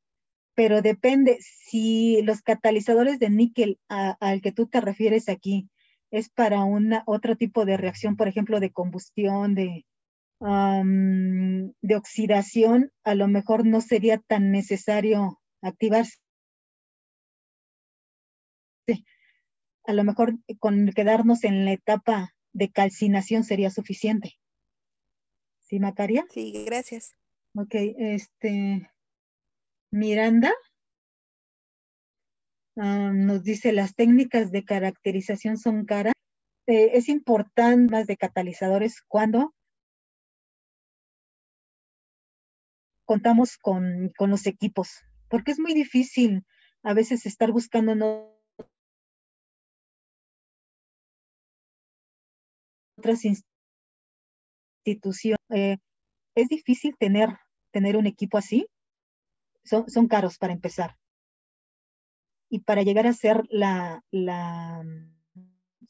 [0.55, 5.69] Pero depende, si los catalizadores de níquel al que tú te refieres aquí,
[6.11, 9.87] es para una, otro tipo de reacción, por ejemplo, de combustión, de,
[10.41, 16.19] de oxidación, a lo mejor no sería tan necesario activarse.
[19.85, 24.39] A lo mejor con quedarnos en la etapa de calcinación sería suficiente.
[25.61, 26.27] ¿Sí, Macaria?
[26.31, 27.17] Sí, gracias.
[27.55, 28.91] Ok, este,
[29.91, 30.53] Miranda
[32.77, 36.15] ah, nos dice, las técnicas de caracterización son caras.
[36.67, 39.55] Eh, es importante más de catalizadores cuando
[43.05, 44.89] contamos con, con, los equipos,
[45.29, 46.47] porque es muy difícil
[46.83, 48.42] a veces estar buscando no,
[53.03, 53.25] otras
[54.85, 55.39] instituciones.
[55.51, 55.79] Eh,
[56.37, 57.29] es difícil tener,
[57.73, 58.69] tener un equipo así.
[59.65, 60.97] Son, son caros para empezar.
[62.49, 64.85] Y para llegar a hacer la, la,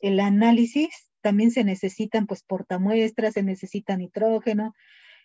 [0.01, 4.75] el análisis, también se necesitan pues portamuestras, se necesita nitrógeno,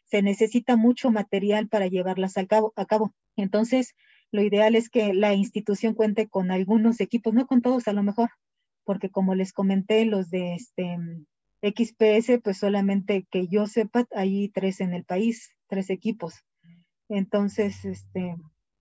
[0.05, 3.13] se necesita mucho material para llevarlas a cabo, a cabo.
[3.35, 3.95] Entonces,
[4.31, 8.03] lo ideal es que la institución cuente con algunos equipos, no con todos a lo
[8.03, 8.29] mejor,
[8.83, 10.97] porque como les comenté, los de este
[11.61, 16.45] XPS, pues solamente que yo sepa, hay tres en el país, tres equipos.
[17.09, 18.35] Entonces, este,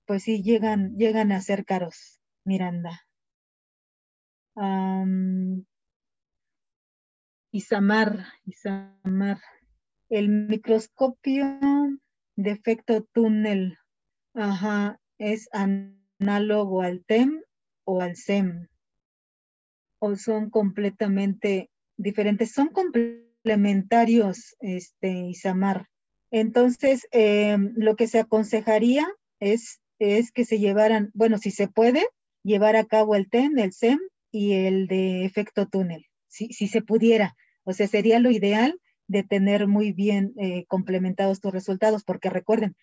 [0.04, 3.06] pues sí, llegan, llegan a ser caros, Miranda.
[7.52, 9.40] Isamar, Isamar.
[10.08, 11.58] El microscopio
[12.36, 13.78] de efecto túnel,
[14.34, 17.42] ajá, es análogo al TEM
[17.84, 18.68] o al SEM.
[19.98, 25.88] O son completamente diferentes, son complementarios, este, Isamar.
[26.30, 29.06] Entonces, em, lo que se aconsejaría
[29.40, 32.06] es, es que se llevaran, bueno, si se puede,
[32.42, 33.98] llevar a cabo el TEM, el SEM
[34.30, 37.36] y el de efecto túnel, si, si se pudiera.
[37.64, 42.76] O sea, sería lo ideal de tener muy bien eh, complementados tus resultados, porque recuerden,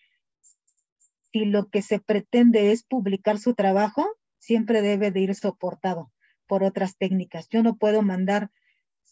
[1.32, 4.08] si lo que se pretende es publicar su trabajo,
[4.40, 6.12] siempre debe de ir soportado
[6.48, 7.48] por otras técnicas.
[7.50, 8.52] Yo no puedo mandar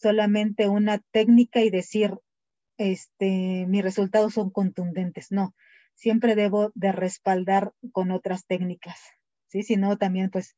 [0.02, 2.18] solamente una técnica y decir,
[2.76, 5.30] este, mis resultados son contundentes.
[5.30, 5.54] No,
[5.94, 8.98] siempre debo de respaldar con otras técnicas,
[9.46, 9.62] ¿sí?
[9.62, 10.56] Si no, también pues,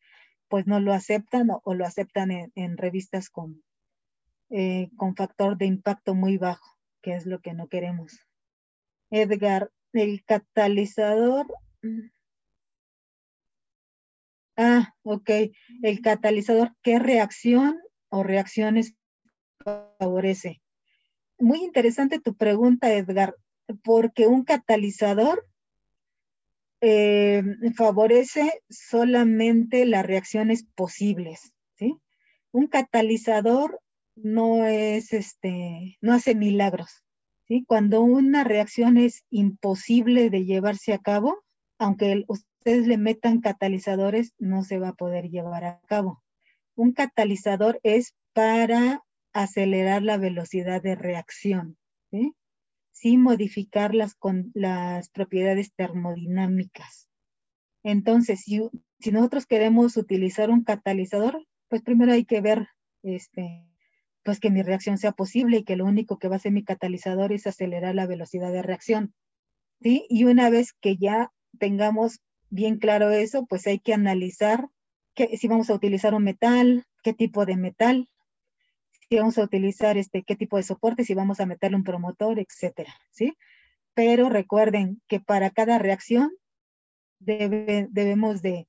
[0.49, 3.63] pues no lo aceptan o, lo aceptan en, revistas con,
[4.49, 8.19] eh, con factor de impacto muy bajo, que es lo que no queremos.
[9.11, 11.47] Edgar, el catalizador.
[11.83, 12.09] Mm.
[14.57, 15.31] Ah, ok.
[15.83, 17.79] El catalizador, ¿qué reacción
[18.09, 18.95] o reacciones
[19.99, 20.61] favorece.
[21.39, 23.37] Muy interesante tu pregunta, Edgar,
[23.83, 25.47] porque un catalizador
[26.81, 27.43] eh,
[27.75, 31.53] favorece solamente las reacciones posibles.
[32.53, 33.81] Un catalizador
[34.15, 37.03] no es este, no hace milagros.
[37.67, 41.43] Cuando una reacción es imposible de llevarse a cabo,
[41.79, 46.23] aunque ustedes le metan catalizadores, no se va a poder llevar a cabo.
[46.75, 49.04] Un catalizador es para
[49.35, 51.77] acelerar la velocidad de reacción,
[52.11, 52.35] ¿sí?
[52.93, 57.09] sin modificar las, con, las propiedades termodinámicas.
[57.83, 58.63] Entonces, si,
[59.01, 62.69] si, nosotros queremos utilizar un catalizador, pues primero hay que ver
[63.03, 63.67] este,
[64.23, 66.65] pues que mi reacción sea posible y que lo único que va a hacer mi
[66.65, 69.13] catalizador es acelerar la velocidad de reacción.
[69.83, 70.07] ¿sí?
[70.09, 74.69] Y una vez que ya tengamos bien claro eso, pues hay que analizar
[75.15, 78.09] que, si vamos a utilizar un metal, qué tipo de metal,
[79.09, 82.39] si vamos a utilizar este, qué tipo de soporte, si vamos a meterle un promotor,
[82.39, 83.37] etcétera, ¿sí?
[83.95, 86.33] Pero recuerden que para cada reacción
[87.19, 88.67] debemos de,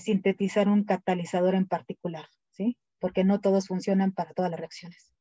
[0.00, 2.76] sintetizar un catalizador en particular, ¿sí?
[2.98, 5.12] Porque no todos funcionan para todas las reacciones.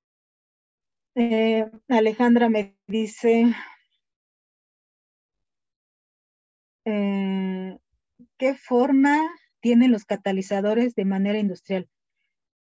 [1.15, 3.53] Eh, Alejandra me dice,
[6.85, 7.77] eh,
[8.37, 9.17] ¿qué forma
[9.59, 11.89] tienen los catalizadores de manera industrial?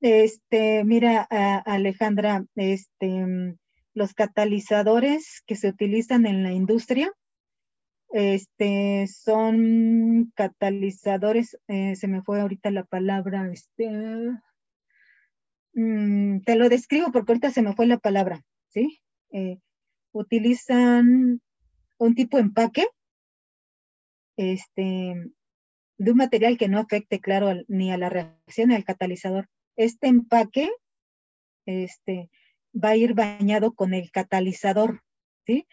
[0.02, 1.24] Este, mira,
[1.66, 3.58] Alejandra, este, mm,
[3.94, 7.12] los catalizadores que se utilizan en la industria,
[8.12, 13.90] este, son catalizadores, eh, se me fue ahorita la palabra, este,
[15.74, 19.02] mm, te lo describo porque ahorita se me fue la palabra, ¿sí?
[19.32, 19.60] Eh,
[20.14, 21.42] utilizan
[21.98, 22.88] un tipo de empaque,
[24.38, 25.32] este,
[25.98, 30.70] de un material que no afecte, claro, ni a la reacción al catalizador este empaque
[31.66, 32.30] este,
[32.76, 35.04] va a ir bañado con el catalizador,
[35.46, 35.68] ¿sí?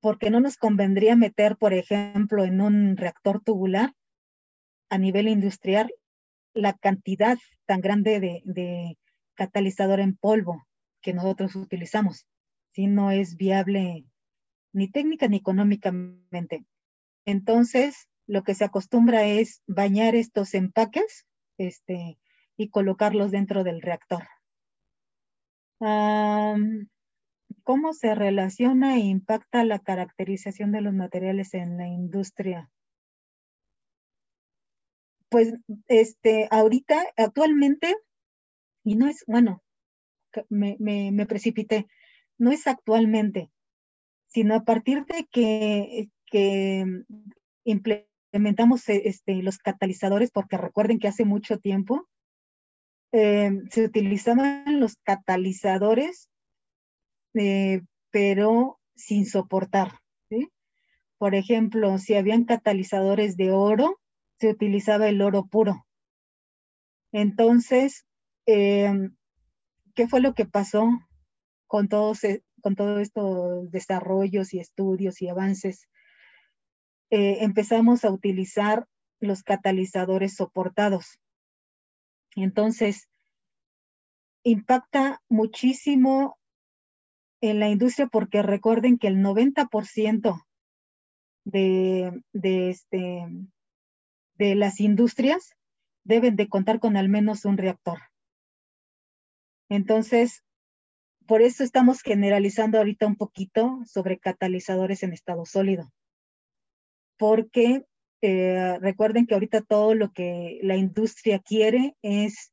[0.00, 3.94] Porque no nos convendría meter, por ejemplo, en un reactor tubular
[4.90, 5.90] a nivel industrial
[6.52, 8.98] la cantidad tan grande de,
[9.34, 10.66] catalizador en polvo
[11.00, 12.26] que nosotros utilizamos.
[12.72, 14.04] Si no es viable
[14.74, 16.66] ni técnica ni económicamente.
[17.24, 21.24] Entonces, lo que se acostumbra es bañar estos empaques
[21.56, 22.18] este,
[22.58, 24.24] y colocarlos dentro del reactor.
[27.62, 32.68] ¿Cómo se relaciona e impacta la caracterización de los materiales en la industria?
[35.28, 35.54] Pues,
[35.86, 37.94] este, ahorita, actualmente,
[38.82, 39.62] y no es, bueno,
[40.48, 41.86] me, me, precipité,
[42.38, 43.50] no es actualmente,
[44.26, 46.86] sino a partir de que, que
[47.64, 52.08] implementamos este, los catalizadores, porque recuerden que hace mucho tiempo
[53.12, 56.28] eh, se utilizaban los catalizadores,
[57.34, 60.00] eh, pero sin soportar.
[61.18, 63.98] Por ejemplo, si habían catalizadores de oro,
[64.38, 65.84] se utilizaba el oro puro.
[67.12, 68.04] Entonces,
[68.46, 69.16] em,
[69.94, 70.88] ¿qué fue lo que pasó
[71.66, 75.88] con todos, e, con todos estos desarrollos y estudios y avances?
[77.10, 78.86] Eh, empezamos a utilizar
[79.18, 81.18] los catalizadores soportados.
[82.42, 83.08] Entonces,
[84.44, 86.38] impacta muchísimo
[87.40, 90.44] en la industria porque recuerden que el 90%
[91.44, 93.26] de, de, este,
[94.34, 95.54] de las industrias
[96.04, 97.98] deben de contar con al menos un reactor.
[99.68, 100.42] Entonces,
[101.26, 105.92] por eso estamos generalizando ahorita un poquito sobre catalizadores en estado sólido.
[107.18, 107.84] Porque
[108.20, 112.52] eh, recuerden que ahorita todo lo que la industria quiere es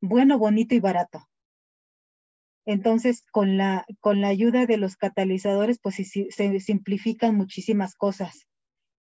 [0.00, 1.28] bueno, bonito y barato.
[2.64, 8.46] Entonces, con la, con la ayuda de los catalizadores, pues se simplifican muchísimas cosas.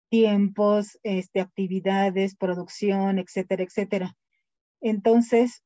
[0.09, 4.15] Tiempos, este, actividades, producción, etcétera, etcétera.
[4.81, 5.63] Entonces,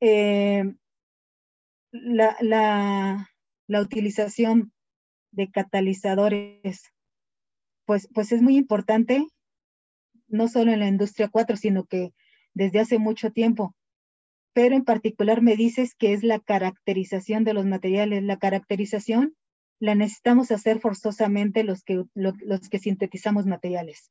[0.00, 0.74] eh,
[1.92, 3.30] la, la,
[3.68, 4.72] la utilización
[5.32, 6.92] de catalizadores
[7.86, 9.26] pues, pues es muy importante,
[10.28, 12.12] no solo en la industria 4, sino que
[12.52, 13.74] desde hace mucho tiempo.
[14.52, 18.22] Pero en particular me dices que es la caracterización de los materiales.
[18.22, 19.36] La caracterización
[19.78, 24.10] la necesitamos hacer forzosamente los que, los que sintetizamos materiales.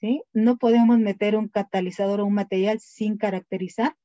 [0.00, 0.22] ¿sí?
[0.32, 3.96] No podemos meter un catalizador o un material sin caracterizar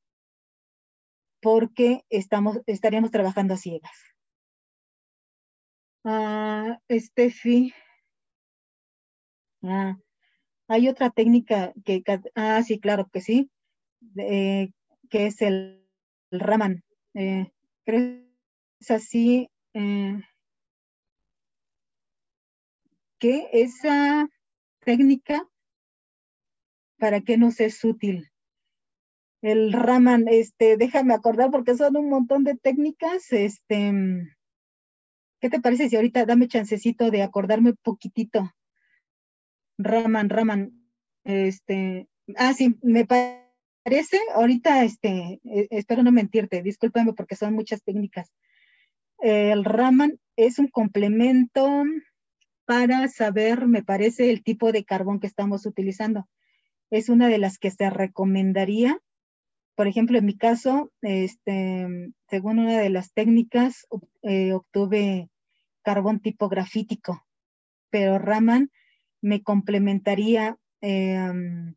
[1.41, 3.91] porque estamos, estaríamos trabajando a ciegas.
[6.05, 7.73] Ah, Estefi,
[9.63, 9.97] Ah,
[10.67, 12.03] hay otra técnica que,
[12.35, 13.49] ah, sí, claro que sí,
[14.15, 15.83] que es el,
[16.31, 16.83] Raman.
[17.13, 17.51] Eh,
[17.85, 18.23] creo
[18.79, 20.19] es así, eh,
[23.19, 24.27] que esa
[24.79, 25.47] técnica,
[26.97, 28.29] ¿para qué nos es útil?
[29.41, 33.93] El Raman, este, déjame acordar porque son un montón de técnicas, este,
[35.39, 38.51] ¿qué te parece si ahorita dame chancecito de acordarme poquitito?
[39.83, 40.71] Raman, Raman,
[41.23, 42.07] este,
[42.37, 48.31] ah, sí, me parece, ahorita, este, e, espero no mentirte, discúlpame porque son muchas técnicas.
[49.19, 51.83] El Raman es un complemento
[52.65, 56.27] para saber, me parece, el tipo de carbón que estamos utilizando.
[56.89, 58.99] Es una de las que se recomendaría.
[59.75, 61.87] Por ejemplo, en mi caso, este,
[62.29, 63.87] según una de las técnicas,
[64.21, 65.29] eh, obtuve
[65.83, 67.25] carbón tipo grafítico,
[67.89, 68.71] pero Raman
[69.23, 71.75] me complementaría, em,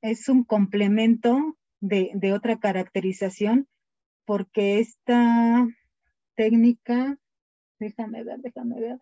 [0.00, 3.66] es un complemento de, otra caracterización,
[4.24, 5.66] porque esta
[6.36, 7.18] técnica,
[7.80, 8.98] déjame ver, déjame ver.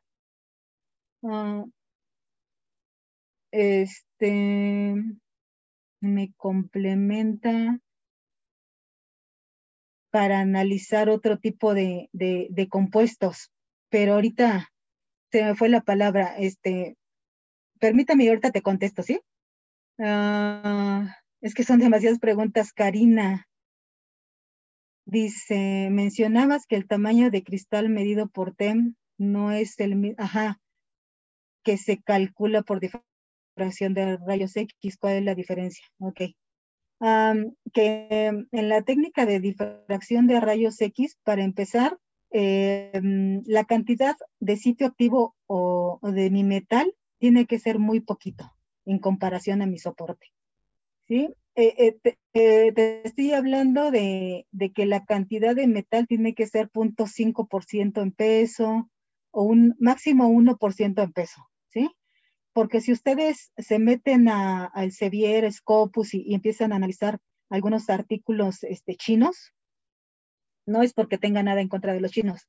[1.22, 1.64] Ah,
[3.50, 4.94] este
[6.00, 7.78] me complementa
[10.10, 13.52] para analizar otro tipo de, de, compuestos,
[13.90, 14.72] pero ahorita
[15.30, 16.96] se me fue la palabra, este,
[17.82, 19.20] permítame, ahorita te contesto, ¿sí?
[19.98, 23.48] Ah, es que son demasiadas preguntas, Karina.
[25.04, 30.60] Dice, mencionabas que el tamaño de cristal medido por TEM no es el mismo, ajá,
[31.64, 34.96] que se calcula por difracción de rayos X.
[34.96, 35.84] ¿Cuál es la diferencia?
[35.98, 36.20] Ok.
[37.72, 38.06] que
[38.52, 41.98] en la técnica de difracción de rayos X, para empezar,
[42.30, 48.52] em, la cantidad de sitio activo o de mi metal tiene que ser muy poquito
[48.84, 50.32] en comparación a mi soporte.
[51.06, 51.32] ¿Sí?
[51.54, 56.68] Eh, eh, eh, te, estoy hablando de, que la cantidad de metal tiene que ser
[56.72, 58.90] 0.5% en peso
[59.30, 61.88] o un máximo 1% en peso, ¿sí?
[62.52, 67.20] porque si ustedes se meten al Sevier, Scopus y, empiezan a analizar
[67.50, 69.54] algunos artículos este, chinos,
[70.66, 72.48] no es porque tenga nada en contra de los chinos,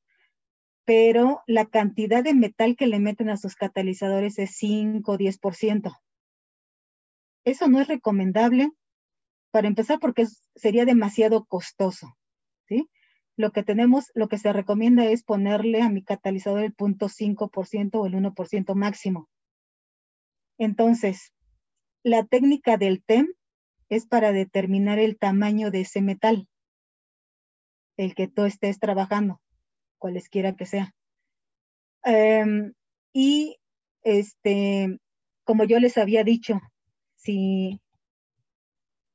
[0.85, 5.95] pero la cantidad de metal que le meten a sus catalizadores es 5 o 10%.
[7.45, 8.71] Eso no es recomendable,
[9.51, 12.17] para empezar, porque sería demasiado costoso,
[12.67, 12.89] ¿sí?
[13.35, 18.05] Lo que tenemos, lo que se recomienda es ponerle a mi catalizador el 0.5% o
[18.07, 19.29] el 1% máximo.
[20.57, 21.33] Entonces,
[22.03, 23.27] la técnica del TEM
[23.89, 26.47] es para determinar el tamaño de ese metal,
[27.97, 29.39] el que tú estés trabajando,
[30.03, 30.93] cualesquiera que sea.
[32.03, 32.73] Em,
[33.13, 33.55] y
[34.01, 34.99] este,
[35.45, 36.59] como yo les había dicho,
[37.15, 37.79] si,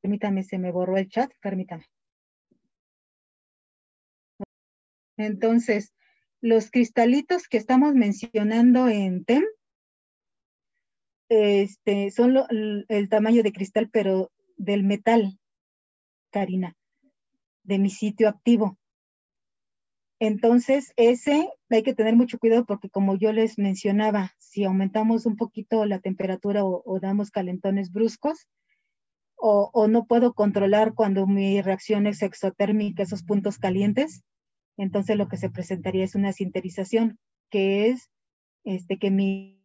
[0.01, 1.85] permítame, se me borró el chat, permítame.
[5.19, 5.93] Entonces,
[6.41, 9.45] los cristalitos que estamos mencionando en TEM
[11.29, 15.39] este, son el, tamaño de cristal, pero del metal,
[16.31, 16.75] Karina,
[17.63, 18.79] de mi sitio activo.
[20.21, 25.37] Entonces, ese hay que tener mucho cuidado porque como yo les mencionaba, si aumentamos un
[25.37, 28.49] poquito la temperatura o, damos calentones bruscos,
[29.37, 34.25] o, no puedo controlar cuando mi reacción es exotérmica, esos puntos calientes,
[34.77, 37.19] entonces lo que se presentaría es una sinterización,
[37.51, 38.11] que es
[38.65, 39.59] este, que mi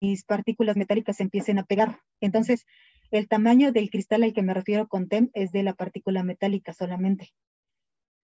[0.00, 2.00] mis partículas metálicas empiecen a pegar.
[2.20, 2.66] Entonces,
[3.10, 6.72] el tamaño del cristal al que me refiero con TEM es de la partícula metálica
[6.72, 7.30] solamente.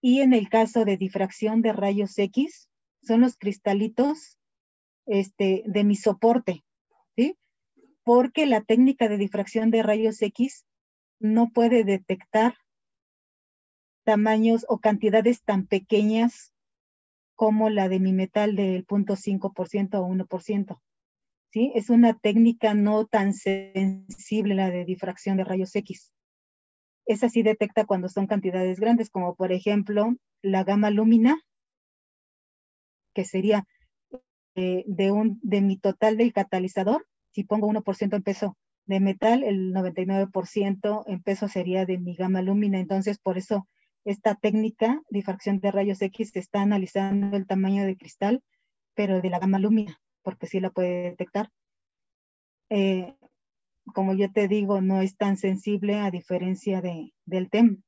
[0.06, 2.68] Y en el caso de difracción de rayos X,
[3.02, 4.38] son los cristalitos
[5.06, 6.62] este, de mi soporte,
[7.16, 7.38] ¿sí?
[8.02, 10.66] Porque la técnica de difracción de rayos X
[11.20, 12.54] no puede detectar
[14.04, 16.52] tamaños o cantidades tan pequeñas
[17.34, 20.82] como la de mi metal del 0.5% o 1%.
[21.74, 26.12] Es una técnica no tan sensible la de difracción de rayos X.
[27.06, 31.40] Esa sí detecta cuando son cantidades grandes, como por ejemplo la gama lúmina,
[33.14, 33.66] que sería
[34.54, 37.06] eh, de, un, de mi total del catalizador.
[37.32, 38.56] Si pongo 1% en peso
[38.86, 42.78] de metal, el 99% en peso sería de mi gama lúmina.
[42.78, 43.68] Entonces, por eso
[44.04, 48.42] esta técnica, difracción de rayos X, está analizando el tamaño de cristal,
[48.94, 51.50] pero de la gama lúmina porque sí la puede detectar.
[52.70, 53.14] Eh,
[53.92, 57.82] como yo te digo, no es tan sensible a diferencia de, del TEM,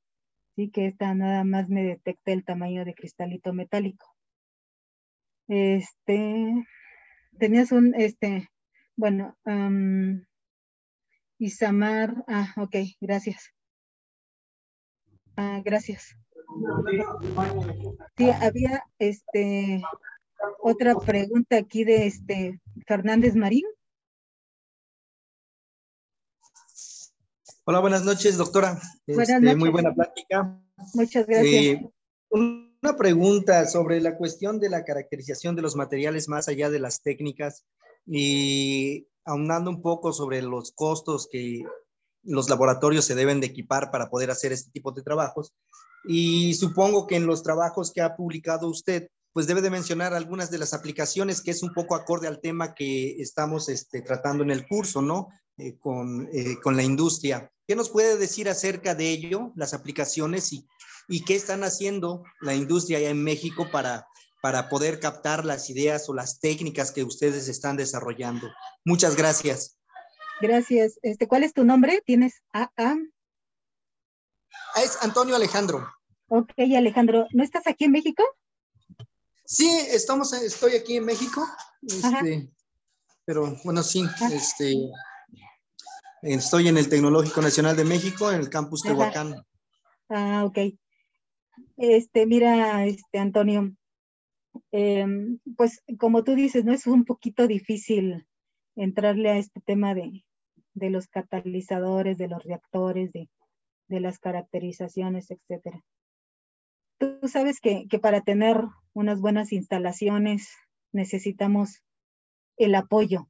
[0.54, 4.06] sí que esta nada más me detecta el tamaño de cristalito metálico.
[5.48, 6.66] Este,
[7.38, 8.48] tenías un, este,
[8.96, 9.36] bueno,
[11.38, 13.52] Isamar, ah, ok, gracias.
[15.36, 16.16] Ah, gracias.
[18.16, 19.82] Sí, había, este,
[20.60, 23.64] otra pregunta aquí de este Fernández Marín.
[27.68, 28.80] Hola, buenas noches, doctora.
[29.08, 29.58] Buenas este, noches.
[29.58, 30.56] Muy buena plática.
[30.94, 31.52] Muchas gracias.
[31.52, 31.90] Eh,
[32.30, 37.02] una pregunta sobre la cuestión de la caracterización de los materiales más allá de las
[37.02, 37.64] técnicas
[38.06, 41.64] y aunando un poco sobre los costos que
[42.22, 45.52] los laboratorios se deben de equipar para poder hacer este tipo de trabajos.
[46.04, 50.52] Y supongo que en los trabajos que ha publicado usted, pues debe de mencionar algunas
[50.52, 54.52] de las aplicaciones que es un poco acorde al tema que estamos este, tratando en
[54.52, 55.30] el curso, ¿no?
[55.58, 57.50] Eh, con, eh, con, la industria.
[57.66, 60.66] ¿Qué nos puede decir acerca de ello, las aplicaciones y,
[61.08, 64.06] y qué están haciendo la industria allá en México para,
[64.40, 68.48] para poder captar las ideas o las técnicas que ustedes están desarrollando?
[68.84, 69.78] Muchas gracias.
[70.40, 70.98] Gracias.
[71.02, 72.02] Este, ¿Cuál es tu nombre?
[72.04, 72.70] ¿Tienes A?
[74.76, 75.88] Es Antonio Alejandro.
[76.28, 77.26] Ok, Alejandro.
[77.32, 78.22] ¿No estás aquí en México?
[79.44, 81.46] Sí, estamos, estoy aquí en México,
[81.82, 82.50] este,
[83.24, 84.74] pero bueno, sí, este,
[86.34, 89.34] estoy en el Tecnológico Nacional de México, en el campus Tehuacán.
[90.08, 90.58] Ah, ok.
[91.76, 93.74] Este, mira, este, Antonio,
[94.72, 96.72] em, pues como tú dices, ¿no?
[96.72, 98.26] Es un poquito difícil
[98.76, 100.24] entrarle a este tema de,
[100.74, 103.28] de los catalizadores, de los reactores, de,
[103.88, 105.82] de las caracterizaciones, etcétera.
[106.98, 108.62] Tú sabes que, para tener
[108.94, 110.48] unas buenas instalaciones
[110.92, 111.82] necesitamos
[112.56, 113.28] el apoyo,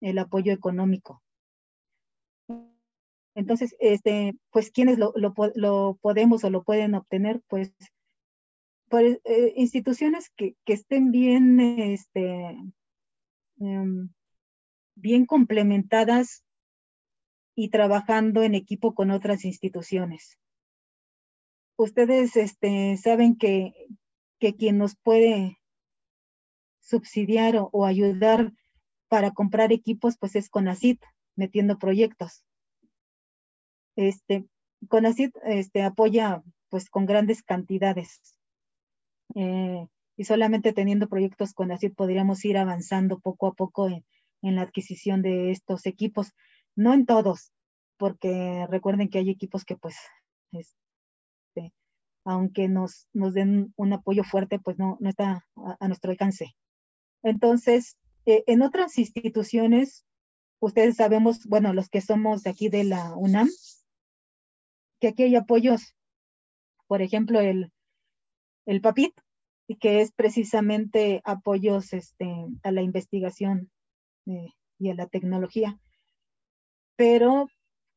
[0.00, 1.22] el apoyo económico.
[3.38, 7.40] Entonces, este, pues, ¿quiénes lo, podemos o lo pueden obtener?
[7.46, 7.72] Pues,
[8.88, 9.18] pues
[9.56, 12.56] instituciones que, estén bien, este,
[13.60, 14.10] em,
[14.94, 16.42] bien complementadas
[17.54, 20.38] y trabajando en equipo con otras instituciones
[21.78, 23.72] ustedes este, saben que,
[24.38, 25.58] que quien nos puede
[26.80, 28.52] subsidiar o, ayudar
[29.08, 31.00] para comprar equipos, pues es CONACIT,
[31.36, 32.44] metiendo proyectos.
[33.98, 34.46] Este,
[35.44, 38.20] este, apoya pues con grandes cantidades.
[39.34, 44.04] Eh, y solamente teniendo proyectos CONACIT podríamos ir avanzando poco a poco en,
[44.40, 46.32] la adquisición de estos equipos.
[46.76, 47.52] No en todos,
[47.96, 49.96] porque recuerden que hay equipos que pues,
[50.52, 51.72] este,
[52.24, 56.54] aunque nos, den un apoyo fuerte, pues no, no está a, nuestro alcance.
[57.24, 60.06] Entonces, eh, en otras instituciones,
[60.60, 63.48] ustedes sabemos, bueno, los que somos de aquí de la UNAM,
[65.00, 65.94] que aquí hay apoyos,
[66.86, 67.72] por ejemplo, el,
[68.66, 69.12] el PAPIT,
[69.80, 72.26] que es precisamente apoyos este,
[72.62, 73.70] a la investigación
[74.26, 75.78] eh, y a la tecnología.
[76.96, 77.48] Pero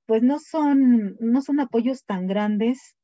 [0.05, 2.97] pues no son, no son apoyos tan grandes,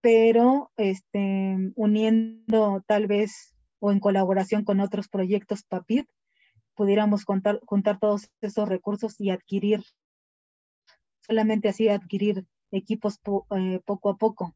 [0.00, 6.08] pero este, uniendo tal vez o en colaboración con otros proyectos PAPIT,
[6.74, 9.82] pudiéramos contar, juntar todos esos recursos y adquirir,
[11.26, 13.20] solamente así adquirir equipos
[13.56, 14.54] eh, poco a poco.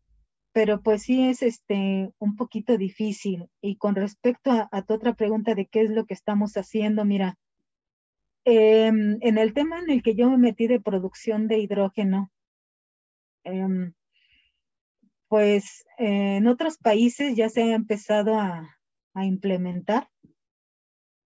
[0.52, 3.48] Pero pues sí es este, un poquito difícil.
[3.60, 7.04] Y con respecto a, a tu otra pregunta de qué es lo que estamos haciendo,
[7.04, 7.38] mira,
[8.44, 12.30] Em, en el tema en el que yo me metí de producción de hidrógeno,
[13.44, 13.92] em,
[15.28, 18.76] pues en otros países ya se ha empezado a,
[19.14, 20.08] implementar.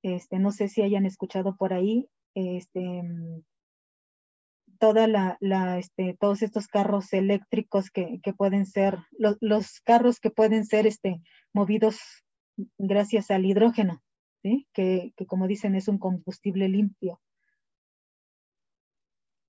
[0.03, 3.03] Este, no sé si hayan escuchado por ahí, este,
[4.79, 10.87] toda la, este, todos estos carros eléctricos que, pueden ser, los, carros que pueden ser
[10.87, 11.21] este,
[11.53, 11.99] movidos
[12.79, 14.03] gracias al hidrógeno
[14.73, 17.21] que, como dicen es un combustible limpio.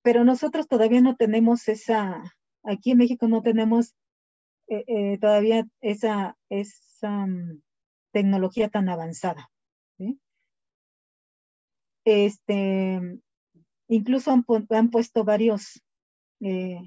[0.02, 2.22] Pero nosotros todavía no tenemos esa,
[2.62, 3.94] aquí en México no tenemos
[4.68, 7.62] eh, eh, todavía esa, esa mm,
[8.12, 9.50] tecnología tan avanzada.
[12.04, 13.18] Este,
[13.88, 15.82] incluso han, han puesto varios,
[16.40, 16.80] eh,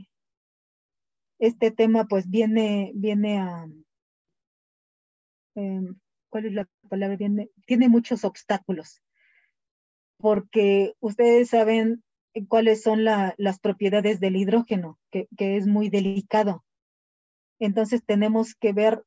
[1.39, 3.67] este tema pues viene, viene a,
[5.55, 5.99] em,
[6.29, 7.17] ¿cuál es la palabra?
[7.17, 9.01] Tiene, tiene muchos obstáculos,
[10.17, 12.03] porque ustedes saben
[12.47, 16.63] cuáles son las propiedades del hidrógeno, que, es muy delicado.
[17.59, 19.03] Entonces tenemos que ver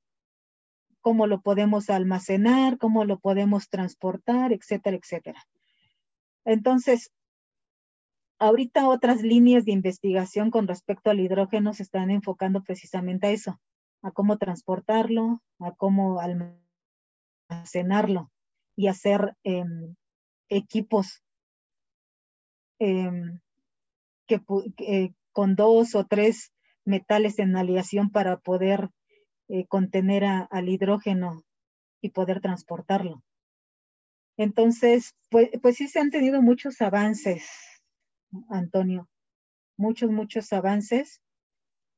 [1.01, 5.43] cómo lo podemos almacenar, cómo lo podemos transportar, etcétera, etcétera.
[6.45, 7.11] Entonces,
[8.39, 13.61] ahorita otras líneas de investigación con respecto al hidrógeno se están enfocando precisamente a eso,
[14.03, 16.21] a cómo transportarlo, a cómo
[17.49, 18.31] almacenarlo
[18.77, 19.95] y hacer em,
[20.49, 21.23] equipos
[22.79, 23.41] em,
[24.27, 24.41] que,
[24.79, 26.53] eh, con dos o tres
[26.85, 28.91] metales en aleación para poder
[29.49, 31.45] eh, contener al hidrógeno
[32.01, 33.23] y poder transportarlo.
[34.37, 37.49] Entonces, pues, pues sí se han tenido muchos avances,
[38.49, 39.09] Antonio,
[39.77, 41.21] muchos, muchos avances.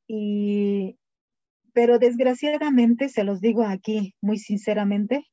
[0.07, 0.99] Y,
[1.73, 5.25] pero desgraciadamente, se los digo aquí muy sinceramente,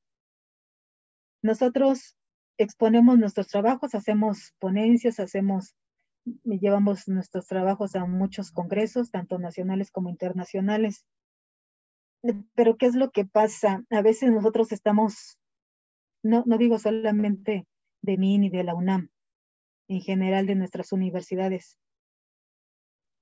[1.42, 2.16] nosotros
[2.58, 5.76] exponemos nuestros trabajos, hacemos ponencias, hacemos,
[6.44, 11.06] llevamos nuestros trabajos a muchos congresos, tanto nacionales como internacionales.
[12.54, 13.84] Pero ¿qué es lo que pasa?
[13.90, 15.40] A veces nosotros estamos,
[16.24, 17.66] no, no digo solamente
[18.04, 19.10] de mí ni de la UNAM,
[19.92, 21.78] en general de nuestras universidades.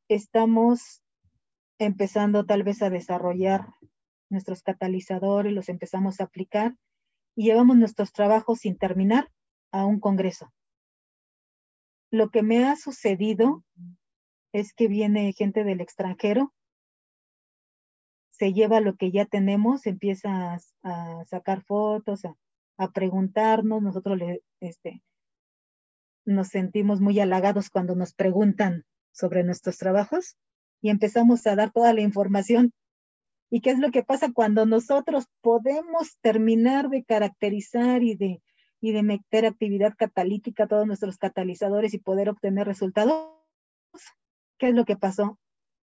[0.07, 1.01] Estamos
[1.79, 3.65] empezando tal vez a desarrollar
[4.29, 6.75] nuestros catalizadores, los empezamos a aplicar
[7.35, 9.31] y llevamos nuestros trabajos sin terminar
[9.71, 10.53] a un congreso.
[12.11, 13.63] Lo que me ha sucedido
[14.53, 16.53] es que viene gente del extranjero,
[18.29, 22.21] se lleva lo que ya tenemos, empieza a, sacar fotos,
[22.77, 25.01] a, preguntarnos, nosotros le, este,
[26.29, 30.37] nos sentimos muy halagados cuando nos preguntan sobre nuestros trabajos
[30.81, 32.73] y empezamos a dar toda la información
[33.49, 38.43] ¿Y qué es lo que pasa cuando nosotros podemos terminar de caracterizar y de,
[38.79, 43.33] y de meter actividad catalítica a todos nuestros catalizadores y poder obtener resultados?
[44.59, 45.39] ¿Qué es lo que pasó?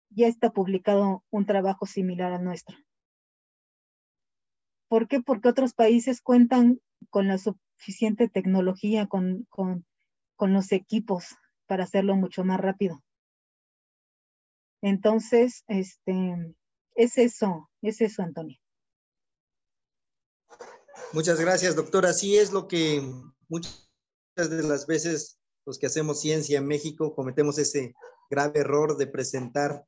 [0.10, 2.76] Ya está publicado un trabajo similar a nuestro.
[4.88, 5.22] ¿Por qué?
[5.22, 6.80] Porque otros países cuentan
[7.10, 9.86] con la suficiente tecnología, con, con,
[10.36, 11.36] con los equipos
[11.68, 13.04] para hacerlo mucho más rápido.
[14.82, 16.56] Entonces, este,
[16.96, 18.58] es eso, es eso, Antonio.
[21.14, 22.10] Muchas gracias, doctora.
[22.10, 23.02] Así es lo que
[23.48, 23.88] muchas
[24.36, 27.96] de las veces los que hacemos ciencia en México cometemos ese
[28.30, 29.86] grave error de presentar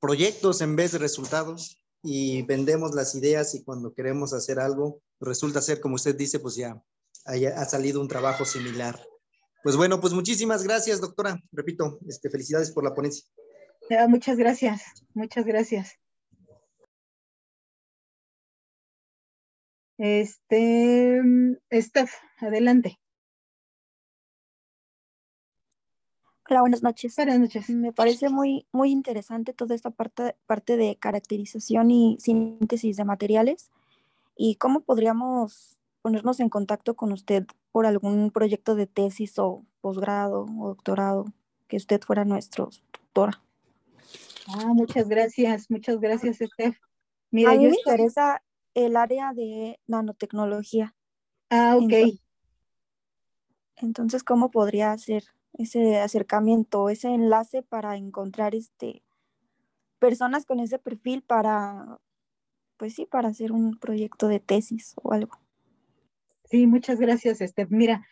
[0.00, 5.60] proyectos en vez de resultados y vendemos las ideas y cuando queremos hacer algo resulta
[5.60, 6.82] ser, como usted dice, pues ya
[7.24, 9.04] haya, ha salido un trabajo similar.
[9.62, 11.40] Pues bueno, pues muchísimas gracias, doctora.
[11.52, 13.24] Repito, este, felicidades por la ponencia.
[14.08, 14.82] muchas gracias,
[15.14, 15.98] muchas gracias.
[19.98, 21.20] Este,
[21.72, 23.00] Steph, adelante.
[26.48, 27.14] Hola, buenas noches.
[27.16, 27.68] Buenas noches.
[27.68, 33.70] Me parece muy, muy interesante toda esta parte, parte de caracterización y síntesis de materiales.
[34.34, 35.77] ¿Y cómo podríamos
[36.08, 41.26] ponernos en contacto con usted por algún proyecto de tesis o posgrado o doctorado,
[41.66, 43.42] que usted fuera nuestro doctora?
[44.48, 46.78] Ah, muchas gracias, muchas gracias, Steph.
[47.30, 50.94] Mira, A mí me interesa el área de nanotecnología.
[51.50, 51.92] Ah, ok.
[51.92, 52.20] Entonces,
[53.76, 55.24] entonces, ¿cómo podría ser?
[55.58, 59.02] ese acercamiento, ese enlace para encontrar este,
[59.98, 61.98] personas con ese perfil para,
[62.76, 65.38] pues sí, para hacer un proyecto de tesis o algo.
[66.50, 67.68] Sí, muchas gracias, Esther.
[67.70, 68.06] Mira,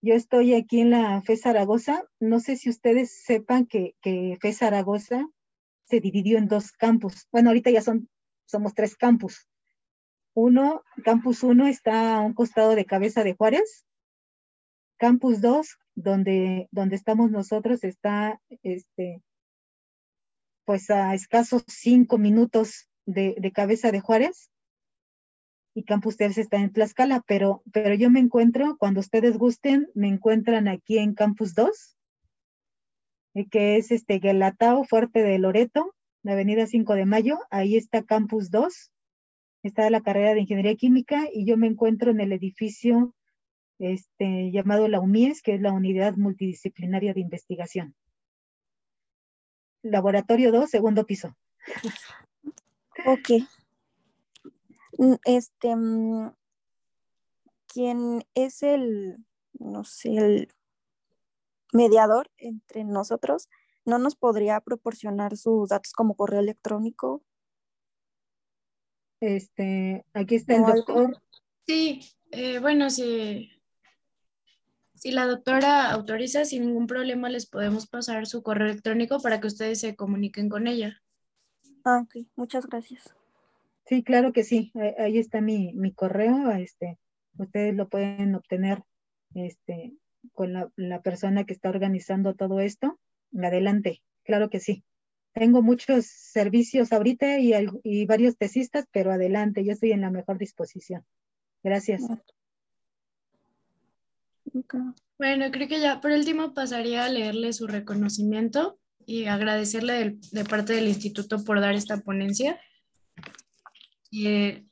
[0.00, 2.04] yo estoy aquí en la FE Zaragoza.
[2.20, 5.26] No sé si ustedes sepan que, que FE Zaragoza
[5.84, 7.26] se dividió en dos campus.
[7.32, 8.08] Bueno, ahorita ya son,
[8.46, 9.48] somos tres campus.
[10.34, 13.86] Uno, campus uno está a un costado de Cabeza de Juárez.
[14.98, 19.22] Campus 2 donde, donde estamos nosotros está, este,
[20.64, 24.50] pues a escasos cinco minutos de, cabeza de Juárez
[25.74, 30.08] y Campus 3 está en Tlaxcala, pero, pero yo me encuentro, cuando ustedes gusten, me
[30.08, 31.96] encuentran aquí en Campus 2,
[33.34, 38.02] eh, que es este Guelatao, Fuerte de Loreto, la avenida 5 de Mayo, ahí está
[38.02, 38.92] Campus 2,
[39.62, 43.14] está la carrera de Ingeniería Química y yo me encuentro en el edificio
[43.78, 47.94] este, llamado la UMIES, que es la Unidad Multidisciplinaria de Investigación.
[49.82, 51.36] Laboratorio 2, segundo piso.
[53.06, 53.42] Ok.
[55.02, 56.32] Mm, este, mm,
[57.66, 59.16] ¿quién es el,
[59.54, 60.48] no sé, el
[61.72, 63.48] mediador entre nosotros?
[63.84, 67.24] ¿No nos podría proporcionar sus datos como correo electrónico?
[69.18, 71.20] Este, aquí está el doctor.
[71.66, 73.50] Sí, eh, bueno, sí,
[74.94, 79.48] si la doctora autoriza, sin ningún problema les podemos pasar su correo electrónico para que
[79.48, 81.02] ustedes se comuniquen con ella.
[81.84, 83.12] Ah, ok, muchas gracias.
[83.86, 84.72] Sí, claro que sí.
[84.98, 86.50] Ahí está mi, correo.
[86.52, 86.98] Este,
[87.36, 88.82] ustedes lo pueden obtener
[89.34, 89.92] este,
[90.32, 92.98] con la, persona que está organizando todo esto.
[93.36, 94.84] Adelante, claro que sí.
[95.32, 97.52] Tengo muchos servicios ahorita y,
[97.82, 101.04] y varios tesistas, pero adelante, yo estoy en la mejor disposición.
[101.62, 102.02] Gracias.
[105.18, 110.74] Bueno, creo que ya por último pasaría a leerle su reconocimiento y agradecerle de, parte
[110.74, 112.60] del instituto por dar esta ponencia.
[114.12, 114.66] El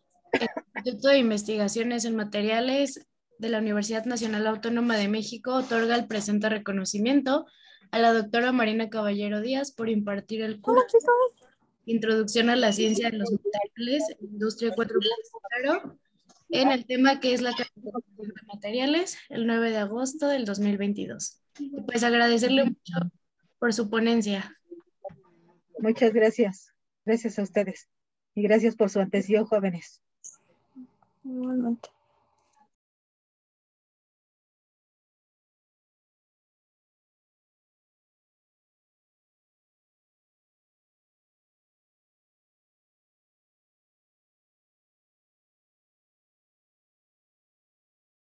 [0.76, 3.06] Instituto de Investigaciones en Materiales
[3.38, 7.46] de la Universidad Nacional Autónoma de México otorga el presente reconocimiento
[7.90, 10.98] a la doctora Marina Caballero Díaz por impartir el curso
[11.86, 15.98] Introducción a la Ciencia de los Materiales, Industria 4.0
[16.50, 21.40] en el tema que es la caracterización de materiales el 9 de agosto del 2022.
[21.58, 23.10] Y pues agradecerle mucho
[23.58, 24.56] por su ponencia.
[25.78, 26.72] Muchas gracias.
[27.04, 27.88] Gracias a ustedes.
[28.34, 30.00] Y gracias por su atención, jóvenes.
[31.24, 31.90] Igualmente.